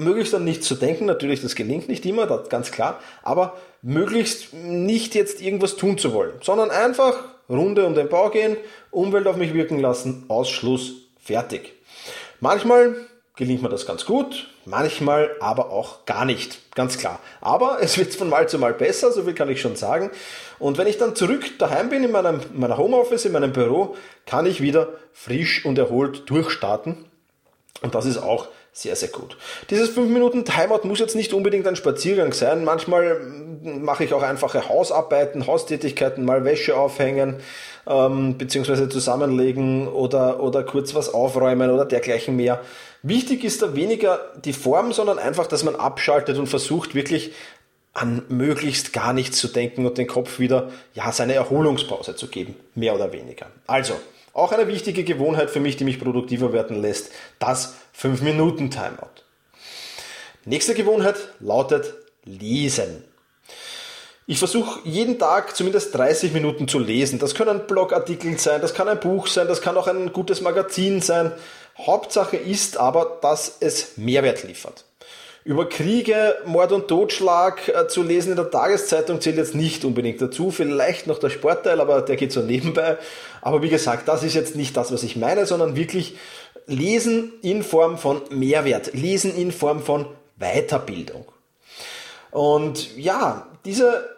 möglichst 0.00 0.34
an 0.34 0.44
nichts 0.44 0.66
zu 0.66 0.74
denken. 0.74 1.06
Natürlich, 1.06 1.42
das 1.42 1.54
gelingt 1.54 1.88
nicht 1.88 2.04
immer, 2.06 2.26
das 2.26 2.48
ganz 2.48 2.70
klar, 2.70 3.00
aber 3.22 3.56
möglichst 3.82 4.52
nicht 4.52 5.14
jetzt 5.14 5.40
irgendwas 5.40 5.76
tun 5.76 5.98
zu 5.98 6.12
wollen, 6.12 6.34
sondern 6.42 6.70
einfach 6.70 7.24
Runde 7.48 7.86
um 7.86 7.94
den 7.94 8.08
Bau 8.08 8.30
gehen, 8.30 8.56
Umwelt 8.90 9.26
auf 9.26 9.36
mich 9.36 9.54
wirken 9.54 9.78
lassen, 9.78 10.24
Ausschluss, 10.28 10.92
fertig. 11.20 11.74
Manchmal 12.40 12.94
gelingt 13.36 13.62
mir 13.62 13.68
das 13.68 13.86
ganz 13.86 14.04
gut, 14.04 14.48
manchmal 14.64 15.30
aber 15.40 15.70
auch 15.70 16.04
gar 16.04 16.24
nicht, 16.24 16.74
ganz 16.74 16.98
klar. 16.98 17.20
Aber 17.40 17.78
es 17.80 17.98
wird 17.98 18.14
von 18.14 18.28
Mal 18.28 18.48
zu 18.48 18.58
Mal 18.58 18.74
besser, 18.74 19.12
so 19.12 19.24
viel 19.24 19.34
kann 19.34 19.48
ich 19.48 19.60
schon 19.60 19.76
sagen. 19.76 20.10
Und 20.58 20.78
wenn 20.78 20.86
ich 20.86 20.98
dann 20.98 21.16
zurück 21.16 21.58
daheim 21.58 21.88
bin 21.88 22.04
in 22.04 22.12
meinem 22.12 22.40
meiner 22.52 22.76
Homeoffice, 22.76 23.24
in 23.24 23.32
meinem 23.32 23.52
Büro, 23.52 23.96
kann 24.26 24.46
ich 24.46 24.60
wieder 24.60 24.88
frisch 25.12 25.64
und 25.64 25.78
erholt 25.78 26.28
durchstarten. 26.28 27.06
Und 27.82 27.94
das 27.94 28.04
ist 28.04 28.18
auch 28.18 28.48
sehr, 28.72 28.94
sehr 28.94 29.08
gut. 29.08 29.36
Dieses 29.68 29.90
5 29.90 30.10
Minuten 30.10 30.44
Timeout 30.44 30.86
muss 30.86 31.00
jetzt 31.00 31.16
nicht 31.16 31.32
unbedingt 31.34 31.66
ein 31.66 31.76
Spaziergang 31.76 32.32
sein. 32.32 32.64
Manchmal 32.64 33.20
mache 33.62 34.04
ich 34.04 34.14
auch 34.14 34.22
einfache 34.22 34.68
Hausarbeiten, 34.68 35.46
Haustätigkeiten, 35.46 36.24
mal 36.24 36.44
Wäsche 36.44 36.76
aufhängen, 36.76 37.36
ähm, 37.86 38.38
beziehungsweise 38.38 38.88
zusammenlegen 38.88 39.88
oder, 39.88 40.40
oder 40.40 40.62
kurz 40.62 40.94
was 40.94 41.12
aufräumen 41.12 41.70
oder 41.70 41.84
dergleichen 41.84 42.36
mehr. 42.36 42.60
Wichtig 43.02 43.44
ist 43.44 43.62
da 43.62 43.74
weniger 43.74 44.20
die 44.44 44.52
Form, 44.52 44.92
sondern 44.92 45.18
einfach, 45.18 45.46
dass 45.46 45.64
man 45.64 45.74
abschaltet 45.74 46.38
und 46.38 46.46
versucht 46.46 46.94
wirklich 46.94 47.32
an 47.92 48.22
möglichst 48.28 48.92
gar 48.92 49.12
nichts 49.12 49.38
zu 49.38 49.48
denken 49.48 49.84
und 49.84 49.98
den 49.98 50.06
Kopf 50.06 50.38
wieder, 50.38 50.70
ja, 50.94 51.10
seine 51.10 51.34
Erholungspause 51.34 52.14
zu 52.14 52.28
geben. 52.28 52.54
Mehr 52.74 52.94
oder 52.94 53.12
weniger. 53.12 53.46
Also, 53.66 53.94
auch 54.32 54.52
eine 54.52 54.68
wichtige 54.68 55.04
Gewohnheit 55.04 55.50
für 55.50 55.60
mich, 55.60 55.76
die 55.76 55.84
mich 55.84 56.00
produktiver 56.00 56.52
werden 56.52 56.80
lässt, 56.80 57.10
das 57.38 57.74
5-Minuten-Timeout. 58.00 59.24
Nächste 60.44 60.74
Gewohnheit 60.74 61.16
lautet 61.40 61.94
Lesen. 62.24 63.04
Ich 64.26 64.38
versuche 64.38 64.80
jeden 64.84 65.18
Tag 65.18 65.56
zumindest 65.56 65.94
30 65.94 66.32
Minuten 66.32 66.68
zu 66.68 66.78
lesen. 66.78 67.18
Das 67.18 67.34
können 67.34 67.66
Blogartikel 67.66 68.38
sein, 68.38 68.60
das 68.60 68.74
kann 68.74 68.88
ein 68.88 69.00
Buch 69.00 69.26
sein, 69.26 69.48
das 69.48 69.60
kann 69.60 69.76
auch 69.76 69.88
ein 69.88 70.12
gutes 70.12 70.40
Magazin 70.40 71.00
sein. 71.00 71.32
Hauptsache 71.76 72.36
ist 72.36 72.76
aber, 72.76 73.18
dass 73.22 73.56
es 73.60 73.96
Mehrwert 73.96 74.44
liefert. 74.44 74.84
Über 75.42 75.68
Kriege, 75.68 76.36
Mord 76.44 76.72
und 76.72 76.88
Totschlag 76.88 77.68
äh, 77.68 77.88
zu 77.88 78.02
lesen 78.02 78.30
in 78.30 78.36
der 78.36 78.50
Tageszeitung 78.50 79.20
zählt 79.20 79.36
jetzt 79.36 79.54
nicht 79.54 79.84
unbedingt 79.84 80.20
dazu. 80.20 80.50
Vielleicht 80.50 81.06
noch 81.06 81.18
der 81.18 81.30
Sportteil, 81.30 81.80
aber 81.80 82.02
der 82.02 82.16
geht 82.16 82.32
so 82.32 82.40
nebenbei. 82.40 82.98
Aber 83.40 83.62
wie 83.62 83.70
gesagt, 83.70 84.06
das 84.06 84.22
ist 84.22 84.34
jetzt 84.34 84.54
nicht 84.54 84.76
das, 84.76 84.92
was 84.92 85.02
ich 85.02 85.16
meine, 85.16 85.46
sondern 85.46 85.76
wirklich 85.76 86.16
lesen 86.66 87.32
in 87.42 87.62
Form 87.62 87.96
von 87.96 88.20
Mehrwert, 88.30 88.92
lesen 88.92 89.34
in 89.34 89.50
Form 89.50 89.82
von 89.82 90.06
Weiterbildung. 90.38 91.24
Und 92.30 92.96
ja, 92.96 93.48
diese 93.64 94.08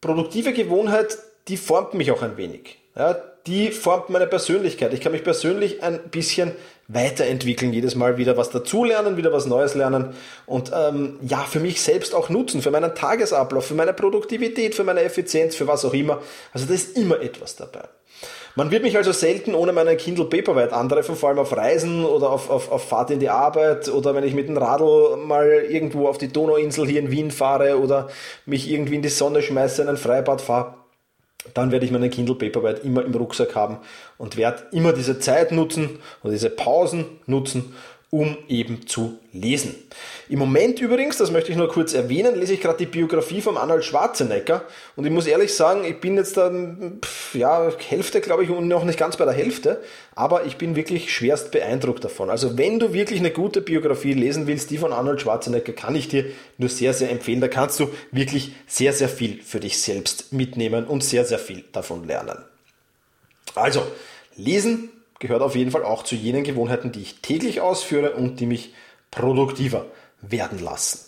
produktive 0.00 0.52
Gewohnheit, 0.52 1.18
die 1.48 1.56
formt 1.56 1.94
mich 1.94 2.10
auch 2.10 2.22
ein 2.22 2.36
wenig. 2.36 2.78
Ja, 2.96 3.16
die 3.46 3.70
formt 3.70 4.10
meine 4.10 4.26
Persönlichkeit. 4.26 4.92
Ich 4.92 5.00
kann 5.00 5.12
mich 5.12 5.24
persönlich 5.24 5.82
ein 5.82 6.10
bisschen 6.10 6.52
weiterentwickeln, 6.92 7.72
jedes 7.72 7.94
Mal 7.94 8.18
wieder 8.18 8.36
was 8.36 8.50
dazulernen, 8.50 9.16
wieder 9.16 9.32
was 9.32 9.46
Neues 9.46 9.74
lernen 9.74 10.14
und 10.46 10.72
ähm, 10.74 11.18
ja, 11.22 11.38
für 11.38 11.60
mich 11.60 11.80
selbst 11.82 12.14
auch 12.14 12.28
nutzen, 12.28 12.62
für 12.62 12.70
meinen 12.70 12.94
Tagesablauf, 12.94 13.66
für 13.66 13.74
meine 13.74 13.92
Produktivität, 13.92 14.74
für 14.74 14.84
meine 14.84 15.02
Effizienz, 15.02 15.54
für 15.54 15.66
was 15.66 15.84
auch 15.84 15.94
immer. 15.94 16.20
Also 16.52 16.66
da 16.66 16.74
ist 16.74 16.96
immer 16.96 17.20
etwas 17.20 17.56
dabei. 17.56 17.82
Man 18.56 18.72
wird 18.72 18.82
mich 18.82 18.96
also 18.96 19.12
selten 19.12 19.54
ohne 19.54 19.72
meinen 19.72 19.96
Kindle 19.96 20.24
Paperwhite 20.24 20.74
antreffen, 20.74 21.14
vor 21.14 21.28
allem 21.28 21.38
auf 21.38 21.56
Reisen 21.56 22.04
oder 22.04 22.30
auf, 22.30 22.50
auf, 22.50 22.72
auf 22.72 22.88
Fahrt 22.88 23.12
in 23.12 23.20
die 23.20 23.28
Arbeit 23.28 23.88
oder 23.88 24.14
wenn 24.14 24.24
ich 24.24 24.34
mit 24.34 24.48
dem 24.48 24.56
Radl 24.56 25.16
mal 25.16 25.46
irgendwo 25.46 26.08
auf 26.08 26.18
die 26.18 26.28
Donauinsel 26.28 26.86
hier 26.86 26.98
in 26.98 27.12
Wien 27.12 27.30
fahre 27.30 27.78
oder 27.78 28.08
mich 28.46 28.68
irgendwie 28.68 28.96
in 28.96 29.02
die 29.02 29.08
Sonne 29.08 29.42
schmeiße, 29.42 29.82
in 29.82 29.88
ein 29.88 29.96
Freibad 29.96 30.40
fahre 30.40 30.79
dann 31.54 31.72
werde 31.72 31.86
ich 31.86 31.92
meine 31.92 32.10
Kindle 32.10 32.34
Paperwhite 32.34 32.82
immer 32.82 33.04
im 33.04 33.14
Rucksack 33.14 33.54
haben 33.54 33.78
und 34.18 34.36
werde 34.36 34.64
immer 34.72 34.92
diese 34.92 35.18
Zeit 35.18 35.52
nutzen 35.52 35.98
oder 36.22 36.32
diese 36.32 36.50
Pausen 36.50 37.06
nutzen, 37.26 37.74
um 38.10 38.36
eben 38.48 38.88
zu 38.88 39.18
lesen. 39.32 39.76
Im 40.28 40.40
Moment 40.40 40.80
übrigens, 40.80 41.16
das 41.16 41.30
möchte 41.30 41.52
ich 41.52 41.56
nur 41.56 41.68
kurz 41.68 41.94
erwähnen, 41.94 42.38
lese 42.38 42.54
ich 42.54 42.60
gerade 42.60 42.78
die 42.78 42.86
Biografie 42.86 43.40
von 43.40 43.56
Arnold 43.56 43.84
Schwarzenegger 43.84 44.64
und 44.96 45.04
ich 45.04 45.12
muss 45.12 45.26
ehrlich 45.26 45.54
sagen, 45.54 45.84
ich 45.84 46.00
bin 46.00 46.16
jetzt 46.16 46.36
da, 46.36 46.50
ja, 47.34 47.70
Hälfte 47.78 48.20
glaube 48.20 48.42
ich 48.42 48.50
und 48.50 48.66
noch 48.66 48.82
nicht 48.82 48.98
ganz 48.98 49.16
bei 49.16 49.24
der 49.24 49.34
Hälfte, 49.34 49.80
aber 50.16 50.44
ich 50.44 50.56
bin 50.56 50.74
wirklich 50.74 51.14
schwerst 51.14 51.52
beeindruckt 51.52 52.02
davon. 52.02 52.30
Also 52.30 52.58
wenn 52.58 52.80
du 52.80 52.92
wirklich 52.92 53.20
eine 53.20 53.30
gute 53.30 53.60
Biografie 53.60 54.12
lesen 54.12 54.48
willst, 54.48 54.70
die 54.70 54.78
von 54.78 54.92
Arnold 54.92 55.20
Schwarzenegger, 55.20 55.72
kann 55.72 55.94
ich 55.94 56.08
dir 56.08 56.26
nur 56.58 56.68
sehr, 56.68 56.94
sehr 56.94 57.10
empfehlen. 57.10 57.40
Da 57.40 57.48
kannst 57.48 57.78
du 57.78 57.90
wirklich 58.10 58.52
sehr, 58.66 58.92
sehr 58.92 59.08
viel 59.08 59.40
für 59.40 59.60
dich 59.60 59.80
selbst 59.80 60.32
mitnehmen 60.32 60.84
und 60.84 61.04
sehr, 61.04 61.24
sehr 61.24 61.38
viel 61.38 61.62
davon 61.70 62.08
lernen. 62.08 62.38
Also, 63.54 63.82
lesen 64.36 64.90
gehört 65.20 65.42
auf 65.42 65.54
jeden 65.54 65.70
Fall 65.70 65.84
auch 65.84 66.02
zu 66.02 66.16
jenen 66.16 66.42
Gewohnheiten, 66.42 66.90
die 66.90 67.02
ich 67.02 67.20
täglich 67.22 67.60
ausführe 67.60 68.12
und 68.12 68.40
die 68.40 68.46
mich 68.46 68.74
produktiver 69.12 69.86
werden 70.20 70.58
lassen. 70.58 71.06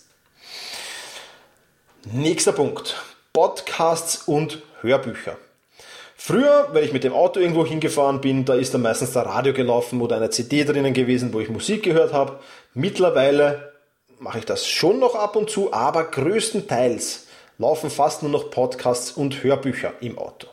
Nächster 2.04 2.52
Punkt. 2.52 3.02
Podcasts 3.32 4.16
und 4.28 4.62
Hörbücher. 4.82 5.36
Früher, 6.16 6.68
wenn 6.72 6.84
ich 6.84 6.92
mit 6.92 7.02
dem 7.02 7.14
Auto 7.14 7.40
irgendwo 7.40 7.66
hingefahren 7.66 8.20
bin, 8.20 8.44
da 8.44 8.54
ist 8.54 8.74
dann 8.74 8.82
meistens 8.82 9.12
der 9.12 9.22
Radio 9.22 9.52
gelaufen 9.52 10.00
oder 10.00 10.16
eine 10.16 10.30
CD 10.30 10.64
drinnen 10.64 10.94
gewesen, 10.94 11.32
wo 11.32 11.40
ich 11.40 11.48
Musik 11.48 11.82
gehört 11.82 12.12
habe. 12.12 12.38
Mittlerweile 12.74 13.72
mache 14.20 14.38
ich 14.38 14.44
das 14.44 14.68
schon 14.68 15.00
noch 15.00 15.14
ab 15.14 15.34
und 15.34 15.50
zu, 15.50 15.72
aber 15.72 16.04
größtenteils 16.04 17.26
laufen 17.58 17.90
fast 17.90 18.22
nur 18.22 18.30
noch 18.30 18.50
Podcasts 18.50 19.12
und 19.12 19.42
Hörbücher 19.42 19.94
im 20.00 20.18
Auto. 20.18 20.46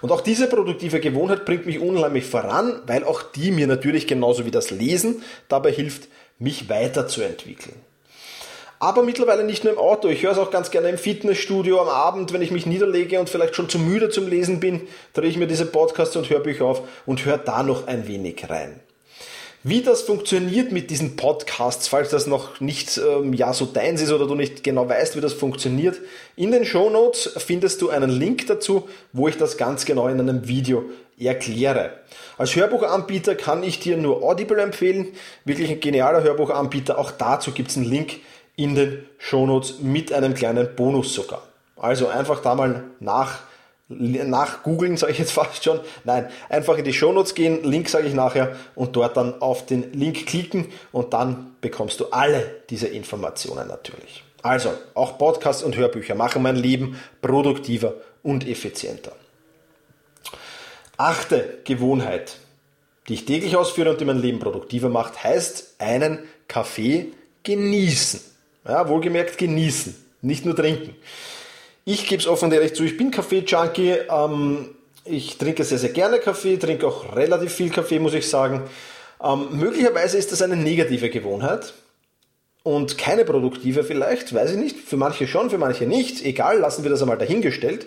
Und 0.00 0.12
auch 0.12 0.20
diese 0.20 0.46
produktive 0.46 1.00
Gewohnheit 1.00 1.44
bringt 1.44 1.66
mich 1.66 1.80
unheimlich 1.80 2.24
voran, 2.24 2.80
weil 2.86 3.04
auch 3.04 3.22
die 3.22 3.50
mir 3.50 3.66
natürlich 3.66 4.06
genauso 4.06 4.46
wie 4.46 4.50
das 4.50 4.70
Lesen 4.70 5.22
dabei 5.48 5.72
hilft, 5.72 6.08
mich 6.38 6.68
weiterzuentwickeln. 6.68 7.76
Aber 8.80 9.02
mittlerweile 9.02 9.42
nicht 9.42 9.64
nur 9.64 9.72
im 9.72 9.78
Auto. 9.78 10.08
Ich 10.08 10.22
höre 10.22 10.32
es 10.32 10.38
auch 10.38 10.52
ganz 10.52 10.70
gerne 10.70 10.88
im 10.88 10.98
Fitnessstudio 10.98 11.80
am 11.80 11.88
Abend, 11.88 12.32
wenn 12.32 12.42
ich 12.42 12.52
mich 12.52 12.64
niederlege 12.64 13.18
und 13.18 13.28
vielleicht 13.28 13.56
schon 13.56 13.68
zu 13.68 13.78
müde 13.78 14.08
zum 14.08 14.28
Lesen 14.28 14.60
bin, 14.60 14.86
drehe 15.14 15.28
ich 15.28 15.36
mir 15.36 15.48
diese 15.48 15.66
Podcasts 15.66 16.14
und 16.14 16.30
Hörbücher 16.30 16.64
auf 16.64 16.82
und 17.04 17.24
höre 17.24 17.38
da 17.38 17.64
noch 17.64 17.88
ein 17.88 18.06
wenig 18.06 18.48
rein. 18.48 18.80
Wie 19.68 19.82
das 19.82 20.00
funktioniert 20.00 20.72
mit 20.72 20.88
diesen 20.90 21.16
Podcasts, 21.16 21.88
falls 21.88 22.08
das 22.08 22.26
noch 22.26 22.58
nicht 22.58 22.96
ähm, 22.96 23.34
ja 23.34 23.52
so 23.52 23.66
deins 23.66 24.00
ist 24.00 24.10
oder 24.10 24.26
du 24.26 24.34
nicht 24.34 24.64
genau 24.64 24.88
weißt, 24.88 25.14
wie 25.14 25.20
das 25.20 25.34
funktioniert, 25.34 26.00
in 26.36 26.52
den 26.52 26.64
Show 26.64 26.88
Notes 26.88 27.34
findest 27.36 27.82
du 27.82 27.90
einen 27.90 28.08
Link 28.08 28.46
dazu, 28.46 28.88
wo 29.12 29.28
ich 29.28 29.36
das 29.36 29.58
ganz 29.58 29.84
genau 29.84 30.08
in 30.08 30.18
einem 30.18 30.48
Video 30.48 30.86
erkläre. 31.18 31.98
Als 32.38 32.56
Hörbuchanbieter 32.56 33.34
kann 33.34 33.62
ich 33.62 33.78
dir 33.78 33.98
nur 33.98 34.22
Audible 34.22 34.58
empfehlen, 34.62 35.08
wirklich 35.44 35.68
ein 35.70 35.80
genialer 35.80 36.22
Hörbuchanbieter. 36.22 36.96
Auch 36.96 37.10
dazu 37.10 37.52
gibt 37.52 37.68
es 37.68 37.76
einen 37.76 37.84
Link 37.84 38.20
in 38.56 38.74
den 38.74 39.04
Show 39.18 39.44
Notes 39.44 39.80
mit 39.82 40.14
einem 40.14 40.32
kleinen 40.32 40.76
Bonus 40.76 41.12
sogar. 41.12 41.42
Also 41.76 42.08
einfach 42.08 42.40
da 42.40 42.54
mal 42.54 42.84
nach 43.00 43.40
nach 43.88 44.62
googeln, 44.62 44.96
sage 44.96 45.12
ich 45.12 45.18
jetzt 45.18 45.32
fast 45.32 45.64
schon. 45.64 45.80
Nein, 46.04 46.28
einfach 46.48 46.76
in 46.76 46.84
die 46.84 46.92
Shownotes 46.92 47.34
gehen, 47.34 47.64
Link 47.64 47.88
sage 47.88 48.06
ich 48.06 48.14
nachher 48.14 48.56
und 48.74 48.94
dort 48.96 49.16
dann 49.16 49.40
auf 49.40 49.64
den 49.66 49.92
Link 49.92 50.26
klicken 50.26 50.66
und 50.92 51.14
dann 51.14 51.56
bekommst 51.60 52.00
du 52.00 52.06
alle 52.06 52.62
diese 52.68 52.86
Informationen 52.86 53.66
natürlich. 53.66 54.24
Also, 54.42 54.72
auch 54.94 55.18
Podcasts 55.18 55.62
und 55.62 55.76
Hörbücher 55.76 56.14
machen 56.14 56.42
mein 56.42 56.56
Leben 56.56 57.00
produktiver 57.22 57.94
und 58.22 58.46
effizienter. 58.46 59.12
Achte 60.96 61.58
Gewohnheit, 61.64 62.36
die 63.08 63.14
ich 63.14 63.24
täglich 63.24 63.56
ausführe 63.56 63.90
und 63.90 64.00
die 64.00 64.04
mein 64.04 64.20
Leben 64.20 64.38
produktiver 64.38 64.88
macht, 64.88 65.24
heißt 65.24 65.76
einen 65.78 66.20
Kaffee 66.46 67.06
genießen. 67.42 68.20
Ja, 68.66 68.88
wohlgemerkt 68.88 69.38
genießen, 69.38 69.96
nicht 70.20 70.44
nur 70.44 70.54
trinken. 70.54 70.94
Ich 71.90 72.06
gebe 72.06 72.20
es 72.20 72.28
offen 72.28 72.52
ehrlich 72.52 72.74
zu, 72.74 72.84
ich 72.84 72.98
bin 72.98 73.10
Kaffee-Junkie. 73.10 73.94
Ähm, 74.10 74.74
ich 75.06 75.38
trinke 75.38 75.64
sehr, 75.64 75.78
sehr 75.78 75.88
gerne 75.88 76.18
Kaffee, 76.18 76.58
trinke 76.58 76.86
auch 76.86 77.16
relativ 77.16 77.54
viel 77.54 77.70
Kaffee, 77.70 77.98
muss 77.98 78.12
ich 78.12 78.28
sagen. 78.28 78.64
Ähm, 79.24 79.48
möglicherweise 79.52 80.18
ist 80.18 80.30
das 80.30 80.42
eine 80.42 80.56
negative 80.56 81.08
Gewohnheit 81.08 81.72
und 82.62 82.98
keine 82.98 83.24
produktive 83.24 83.84
vielleicht, 83.84 84.34
weiß 84.34 84.50
ich 84.50 84.58
nicht. 84.58 84.76
Für 84.76 84.98
manche 84.98 85.26
schon, 85.26 85.48
für 85.48 85.56
manche 85.56 85.86
nicht. 85.86 86.22
Egal, 86.26 86.58
lassen 86.58 86.82
wir 86.82 86.90
das 86.90 87.00
einmal 87.00 87.16
dahingestellt. 87.16 87.86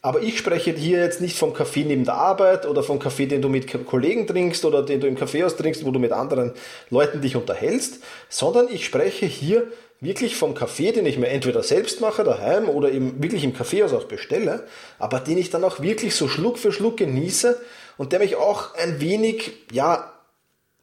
Aber 0.00 0.22
ich 0.22 0.38
spreche 0.38 0.72
hier 0.72 1.00
jetzt 1.00 1.20
nicht 1.20 1.36
vom 1.36 1.52
Kaffee 1.52 1.84
neben 1.84 2.04
der 2.04 2.14
Arbeit 2.14 2.64
oder 2.64 2.82
vom 2.82 2.98
Kaffee, 2.98 3.26
den 3.26 3.42
du 3.42 3.50
mit 3.50 3.86
Kollegen 3.86 4.26
trinkst 4.26 4.64
oder 4.64 4.82
den 4.82 5.00
du 5.00 5.06
im 5.06 5.16
Kaffeehaus 5.16 5.56
trinkst, 5.56 5.84
wo 5.84 5.90
du 5.90 5.98
mit 5.98 6.12
anderen 6.12 6.52
Leuten 6.88 7.20
dich 7.20 7.36
unterhältst, 7.36 8.00
sondern 8.30 8.68
ich 8.70 8.86
spreche 8.86 9.26
hier 9.26 9.66
wirklich 10.00 10.36
vom 10.36 10.54
Kaffee, 10.54 10.92
den 10.92 11.06
ich 11.06 11.18
mir 11.18 11.28
entweder 11.28 11.62
selbst 11.62 12.00
mache 12.00 12.24
daheim 12.24 12.68
oder 12.68 12.90
eben 12.90 13.22
wirklich 13.22 13.44
im 13.44 13.54
Kaffeehaus 13.54 13.92
auch 13.92 14.04
bestelle, 14.04 14.66
aber 14.98 15.20
den 15.20 15.38
ich 15.38 15.50
dann 15.50 15.64
auch 15.64 15.80
wirklich 15.80 16.14
so 16.14 16.28
Schluck 16.28 16.58
für 16.58 16.72
Schluck 16.72 16.96
genieße 16.98 17.60
und 17.96 18.12
der 18.12 18.18
mich 18.18 18.36
auch 18.36 18.74
ein 18.74 19.00
wenig, 19.00 19.52
ja, 19.72 20.12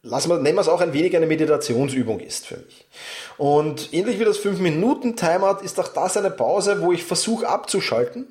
lassen 0.02 0.30
wir, 0.30 0.38
nennen 0.38 0.56
wir 0.56 0.62
es 0.62 0.68
auch 0.68 0.80
ein 0.80 0.92
wenig 0.92 1.16
eine 1.16 1.26
Meditationsübung 1.26 2.20
ist 2.20 2.46
für 2.46 2.56
mich. 2.56 2.86
Und 3.38 3.92
ähnlich 3.92 4.18
wie 4.18 4.24
das 4.24 4.40
5-Minuten-Timeout 4.40 5.62
ist 5.62 5.78
auch 5.78 5.88
das 5.88 6.16
eine 6.16 6.30
Pause, 6.30 6.80
wo 6.82 6.92
ich 6.92 7.04
versuche 7.04 7.48
abzuschalten, 7.48 8.26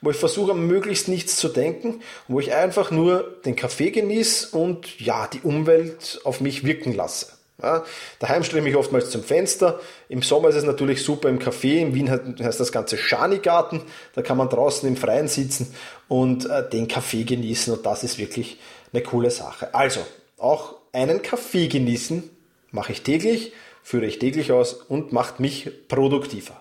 wo 0.00 0.10
ich 0.10 0.16
versuche 0.16 0.54
möglichst 0.54 1.08
nichts 1.08 1.36
zu 1.36 1.48
denken, 1.48 2.02
wo 2.28 2.38
ich 2.38 2.54
einfach 2.54 2.90
nur 2.90 3.40
den 3.44 3.56
Kaffee 3.56 3.90
genieße 3.90 4.56
und 4.56 5.00
ja, 5.00 5.26
die 5.26 5.40
Umwelt 5.40 6.20
auf 6.24 6.40
mich 6.40 6.64
wirken 6.64 6.94
lasse. 6.94 7.37
Ja, 7.60 7.84
daheim 8.20 8.44
stelle 8.44 8.60
ich 8.60 8.64
mich 8.66 8.76
oftmals 8.76 9.10
zum 9.10 9.24
Fenster. 9.24 9.80
Im 10.08 10.22
Sommer 10.22 10.48
ist 10.48 10.54
es 10.54 10.64
natürlich 10.64 11.02
super 11.02 11.28
im 11.28 11.40
Café. 11.40 11.80
In 11.80 11.92
Wien 11.92 12.08
heißt 12.08 12.60
das 12.60 12.70
Ganze 12.70 12.96
Schanigarten. 12.96 13.82
Da 14.14 14.22
kann 14.22 14.36
man 14.36 14.48
draußen 14.48 14.88
im 14.88 14.96
Freien 14.96 15.26
sitzen 15.26 15.74
und 16.06 16.48
äh, 16.48 16.68
den 16.68 16.86
Kaffee 16.86 17.24
genießen. 17.24 17.74
Und 17.74 17.84
das 17.84 18.04
ist 18.04 18.18
wirklich 18.18 18.60
eine 18.92 19.02
coole 19.02 19.32
Sache. 19.32 19.74
Also, 19.74 20.00
auch 20.36 20.76
einen 20.92 21.20
Kaffee 21.22 21.66
genießen 21.66 22.30
mache 22.70 22.92
ich 22.92 23.02
täglich, 23.02 23.52
führe 23.82 24.06
ich 24.06 24.20
täglich 24.20 24.52
aus 24.52 24.74
und 24.74 25.12
macht 25.12 25.40
mich 25.40 25.88
produktiver. 25.88 26.60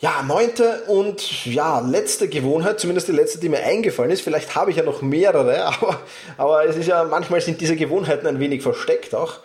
Ja, 0.00 0.22
neunte 0.22 0.84
und 0.86 1.44
ja, 1.44 1.80
letzte 1.80 2.26
Gewohnheit, 2.26 2.80
zumindest 2.80 3.08
die 3.08 3.12
letzte, 3.12 3.38
die 3.38 3.50
mir 3.50 3.62
eingefallen 3.62 4.10
ist. 4.10 4.22
Vielleicht 4.22 4.54
habe 4.54 4.70
ich 4.70 4.78
ja 4.78 4.82
noch 4.82 5.02
mehrere, 5.02 5.62
aber, 5.66 6.00
aber 6.38 6.64
es 6.64 6.76
ist 6.76 6.86
ja, 6.86 7.04
manchmal 7.04 7.42
sind 7.42 7.60
diese 7.60 7.76
Gewohnheiten 7.76 8.26
ein 8.26 8.40
wenig 8.40 8.62
versteckt 8.62 9.14
auch. 9.14 9.40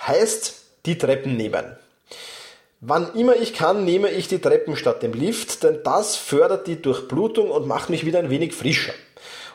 Heißt, 0.00 0.62
die 0.86 0.96
Treppen 0.96 1.36
nehmen. 1.36 1.76
Wann 2.80 3.14
immer 3.14 3.34
ich 3.34 3.52
kann, 3.52 3.84
nehme 3.84 4.10
ich 4.10 4.28
die 4.28 4.38
Treppen 4.38 4.76
statt 4.76 5.02
dem 5.02 5.12
Lift, 5.12 5.64
denn 5.64 5.80
das 5.82 6.14
fördert 6.14 6.68
die 6.68 6.80
Durchblutung 6.80 7.50
und 7.50 7.66
macht 7.66 7.90
mich 7.90 8.06
wieder 8.06 8.20
ein 8.20 8.30
wenig 8.30 8.54
frischer. 8.54 8.92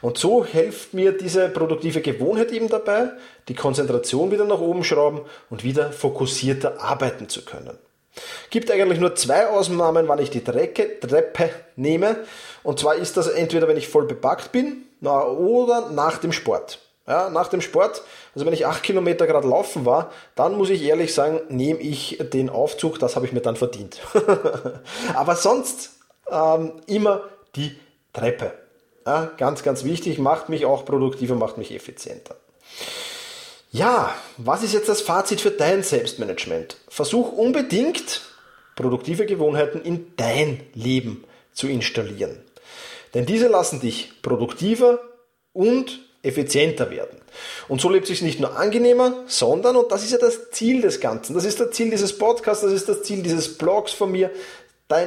Und 0.01 0.17
so 0.17 0.43
hilft 0.43 0.93
mir 0.93 1.13
diese 1.13 1.48
produktive 1.48 2.01
Gewohnheit 2.01 2.51
eben 2.51 2.67
dabei, 2.67 3.12
die 3.48 3.55
Konzentration 3.55 4.31
wieder 4.31 4.43
nach 4.43 4.60
oben 4.60 4.84
schrauben 4.84 5.22
und 5.50 5.63
wieder 5.63 5.93
fokussierter 5.93 6.81
arbeiten 6.81 7.29
zu 7.29 7.46
können. 7.46 7.77
Gibt 8.50 8.70
eigentlich 8.70 9.00
nur 9.00 9.15
zwei 9.15 9.48
Ausnahmen, 9.48 10.08
wann 10.08 10.20
ich 10.20 10.30
die 10.30 10.44
Trecke, 10.44 11.00
Treppe 11.00 11.50
nehme. 11.75 12.18
Und 12.63 12.80
zwar 12.80 12.96
ist 12.96 13.18
das 13.18 13.27
entweder, 13.27 13.68
wenn 13.68 13.77
ich 13.77 13.88
voll 13.88 14.06
bepackt 14.06 14.51
bin 14.51 14.84
na, 15.00 15.25
oder 15.25 15.89
nach 15.91 16.18
dem 16.18 16.32
Sport. 16.32 16.80
Ja, 17.08 17.30
nach 17.30 17.48
dem 17.48 17.62
Sport, 17.62 18.03
also 18.36 18.46
wenn 18.46 18.53
ich 18.53 18.68
acht 18.68 18.84
Kilometer 18.84 19.25
gerade 19.25 19.48
laufen 19.48 19.86
war, 19.86 20.12
dann 20.36 20.56
muss 20.56 20.70
ich 20.70 20.84
ehrlich 20.84 21.13
sagen, 21.13 21.41
nehme 21.50 21.80
ich 21.80 22.20
den 22.32 22.50
Aufzug, 22.50 23.00
das 23.00 23.15
habe 23.15 23.26
ich 23.26 23.34
mir 23.34 23.41
dann 23.41 23.56
verdient. 23.56 24.00
Aber 25.15 25.36
sonst 25.36 25.91
ähm, 26.30 26.74
immer 26.86 27.24
die 27.56 27.78
Treppe. 28.13 28.54
Ja, 29.06 29.32
ganz, 29.38 29.63
ganz 29.63 29.84
wichtig, 29.84 30.19
macht 30.19 30.50
mich 30.50 30.65
auch 30.65 30.86
produktiver, 30.86 31.36
macht 31.36 31.58
mich 31.58 31.74
effizienter. 31.74 32.36
Ja, 33.73 34.13
was 34.36 34.63
ist 34.63 34.73
jetzt 34.73 34.89
das 34.89 34.99
Fazit 34.99 35.39
für 35.39 35.49
dein 35.49 35.81
Selbstmanagement? 35.81 36.75
Versuch 36.89 37.31
unbedingt, 37.31 38.19
produktive 38.75 39.25
Gewohnheiten 39.25 39.81
in 39.81 40.12
dein 40.17 40.62
Leben 40.73 41.23
zu 41.53 41.69
installieren. 41.69 42.43
Denn 43.13 43.25
diese 43.25 43.47
lassen 43.47 43.79
dich 43.79 44.12
produktiver 44.21 44.99
und 45.53 46.01
effizienter 46.21 46.91
werden. 46.91 47.17
Und 47.69 47.79
so 47.79 47.89
lebt 47.89 48.07
sich 48.07 48.21
nicht 48.21 48.41
nur 48.41 48.57
angenehmer, 48.57 49.23
sondern, 49.27 49.77
und 49.77 49.89
das 49.89 50.03
ist 50.03 50.12
ja 50.12 50.17
das 50.17 50.51
Ziel 50.51 50.81
des 50.81 50.99
Ganzen, 50.99 51.34
das 51.34 51.45
ist 51.45 51.62
das 51.62 51.71
Ziel 51.71 51.91
dieses 51.91 52.17
Podcasts, 52.17 52.63
das 52.63 52.73
ist 52.73 52.89
das 52.89 53.03
Ziel 53.03 53.23
dieses 53.23 53.57
Blogs 53.57 53.93
von 53.93 54.12
mir, 54.12 54.31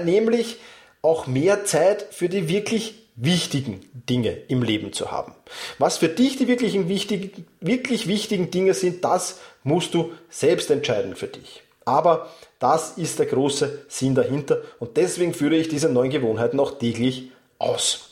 nämlich 0.04 0.56
auch 1.02 1.26
mehr 1.26 1.66
Zeit 1.66 2.06
für 2.12 2.30
die 2.30 2.48
wirklich 2.48 3.03
wichtigen 3.16 3.80
Dinge 3.92 4.30
im 4.48 4.62
Leben 4.62 4.92
zu 4.92 5.12
haben. 5.12 5.34
Was 5.78 5.98
für 5.98 6.08
dich 6.08 6.36
die 6.36 6.48
wirklichen 6.48 6.88
wichtigen, 6.88 7.46
wirklich 7.60 8.08
wichtigen 8.08 8.50
Dinge 8.50 8.74
sind, 8.74 9.04
das 9.04 9.38
musst 9.62 9.94
du 9.94 10.12
selbst 10.28 10.70
entscheiden 10.70 11.14
für 11.14 11.28
dich. 11.28 11.62
Aber 11.84 12.30
das 12.58 12.96
ist 12.96 13.18
der 13.18 13.26
große 13.26 13.84
Sinn 13.88 14.14
dahinter 14.14 14.62
und 14.78 14.96
deswegen 14.96 15.34
führe 15.34 15.56
ich 15.56 15.68
diese 15.68 15.88
neuen 15.88 16.10
Gewohnheiten 16.10 16.58
auch 16.58 16.78
täglich 16.78 17.30
aus. 17.58 18.10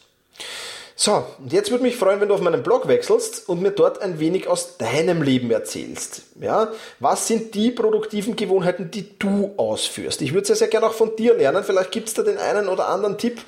So, 0.95 1.25
und 1.39 1.53
jetzt 1.53 1.71
würde 1.71 1.83
mich 1.83 1.97
freuen, 1.97 2.21
wenn 2.21 2.29
du 2.29 2.35
auf 2.35 2.43
meinen 2.43 2.63
Blog 2.63 2.87
wechselst 2.87 3.49
und 3.49 3.63
mir 3.63 3.71
dort 3.71 4.03
ein 4.03 4.21
wenig 4.21 4.47
aus 4.47 4.77
deinem 4.77 5.23
Leben 5.23 5.51
erzählst. 5.51 6.23
Ja, 6.41 6.71
was 7.01 7.27
sind 7.27 7.55
die 7.55 7.71
produktiven 7.71 8.37
Gewohnheiten, 8.37 8.91
die 8.91 9.19
du 9.19 9.55
ausführst? 9.57 10.21
Ich 10.23 10.35
würde 10.35 10.47
sehr, 10.47 10.57
sehr 10.57 10.69
gerne 10.69 10.87
auch 10.87 10.93
von 10.93 11.17
dir 11.17 11.35
lernen. 11.35 11.65
Vielleicht 11.65 11.93
gibt 11.93 12.09
es 12.09 12.15
da 12.15 12.23
den 12.23 12.37
einen 12.39 12.69
oder 12.69 12.89
anderen 12.89 13.17
Tipp, 13.17 13.41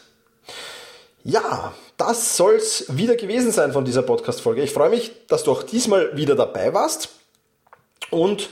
Ja, 1.24 1.74
das 1.98 2.38
soll's 2.38 2.86
wieder 2.90 3.16
gewesen 3.16 3.52
sein 3.52 3.74
von 3.74 3.86
dieser 3.86 4.02
Podcast-Folge. 4.02 4.64
Ich 4.64 4.72
freue 4.72 4.90
mich, 4.90 5.12
dass 5.28 5.44
du 5.44 5.52
auch 5.52 5.64
diesmal 5.64 6.16
wieder 6.18 6.36
dabei 6.36 6.74
warst. 6.74 7.10
Und 8.10 8.50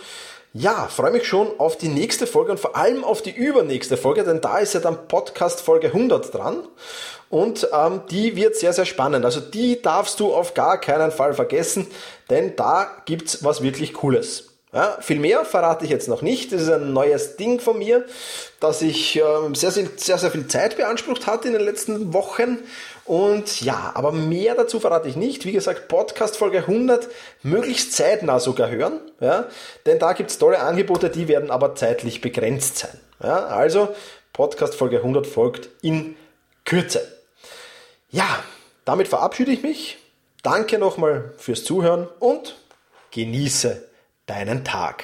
ja, 0.54 0.88
freue 0.88 1.12
mich 1.12 1.26
schon 1.26 1.48
auf 1.60 1.78
die 1.78 1.88
nächste 1.88 2.28
Folge 2.28 2.52
und 2.52 2.60
vor 2.60 2.76
allem 2.76 3.04
auf 3.04 3.22
die 3.22 3.32
übernächste 3.32 3.96
Folge, 3.96 4.24
denn 4.24 4.42
da 4.42 4.60
ist 4.60 4.74
ja 4.74 4.82
dann 4.82 5.08
Podcast 5.08 5.62
Folge 5.62 5.88
100 5.88 6.34
dran 6.34 6.68
und 7.30 7.70
ähm, 7.72 8.02
die 8.12 8.36
wird 8.36 8.58
sehr, 8.58 8.74
sehr 8.74 8.86
spannend. 8.86 9.24
Also 9.24 9.40
die 9.40 9.82
darfst 9.82 10.20
du 10.20 10.34
auf 10.34 10.54
gar 10.54 10.80
keinen 10.80 11.12
Fall 11.12 11.34
vergessen, 11.34 11.88
denn 12.30 12.58
da 12.58 12.90
gibt's 13.06 13.46
was 13.46 13.64
wirklich 13.64 13.94
Cooles. 13.94 14.50
Ja, 14.74 14.98
viel 15.02 15.20
mehr 15.20 15.44
verrate 15.44 15.84
ich 15.84 15.92
jetzt 15.92 16.08
noch 16.08 16.22
nicht. 16.22 16.54
Das 16.54 16.62
ist 16.62 16.70
ein 16.70 16.94
neues 16.94 17.36
Ding 17.36 17.60
von 17.60 17.78
mir, 17.78 18.06
dass 18.62 18.82
ich 18.82 19.18
äh, 19.18 19.22
sehr, 19.54 19.72
sehr, 19.72 19.88
sehr, 19.98 20.18
sehr 20.18 20.32
viel 20.32 20.48
Zeit 20.48 20.78
beansprucht 20.78 21.28
hatte 21.28 21.48
in 21.48 21.54
den 21.54 21.64
letzten 21.64 22.14
Wochen. 22.14 22.60
Und 23.06 23.62
ja, 23.62 23.92
aber 23.96 24.12
mehr 24.12 24.56
dazu 24.56 24.80
verrate 24.80 25.10
ich 25.10 25.16
nicht. 25.16 25.46
Wie 25.46 25.52
gesagt, 25.52 25.88
Podcast 25.88 26.38
Folge 26.38 26.60
100 26.60 27.08
möglichst 27.44 27.94
zeitnah 27.94 28.40
sogar 28.40 28.70
hören. 28.70 29.00
Ja, 29.20 29.48
denn 29.86 30.00
da 30.00 30.14
gibt's 30.14 30.38
tolle 30.38 30.60
Angebote, 30.60 31.10
die 31.10 31.28
werden 31.28 31.52
aber 31.52 31.76
zeitlich 31.76 32.22
begrenzt 32.22 32.78
sein. 32.78 33.00
Ja, 33.24 33.48
also 33.48 33.94
Podcast 34.34 34.76
Folge 34.76 34.98
100 34.98 35.28
folgt 35.28 35.70
in 35.82 36.16
Kürze. 36.66 37.06
Ja, 38.10 38.44
damit 38.86 39.08
verabschiede 39.08 39.52
ich 39.52 39.64
mich. 39.64 39.98
Danke 40.44 40.80
nochmal 40.80 41.34
fürs 41.38 41.64
Zuhören 41.64 42.08
und 42.20 42.58
genieße 43.12 43.88
deinen 44.26 44.64
Tag. 44.64 45.04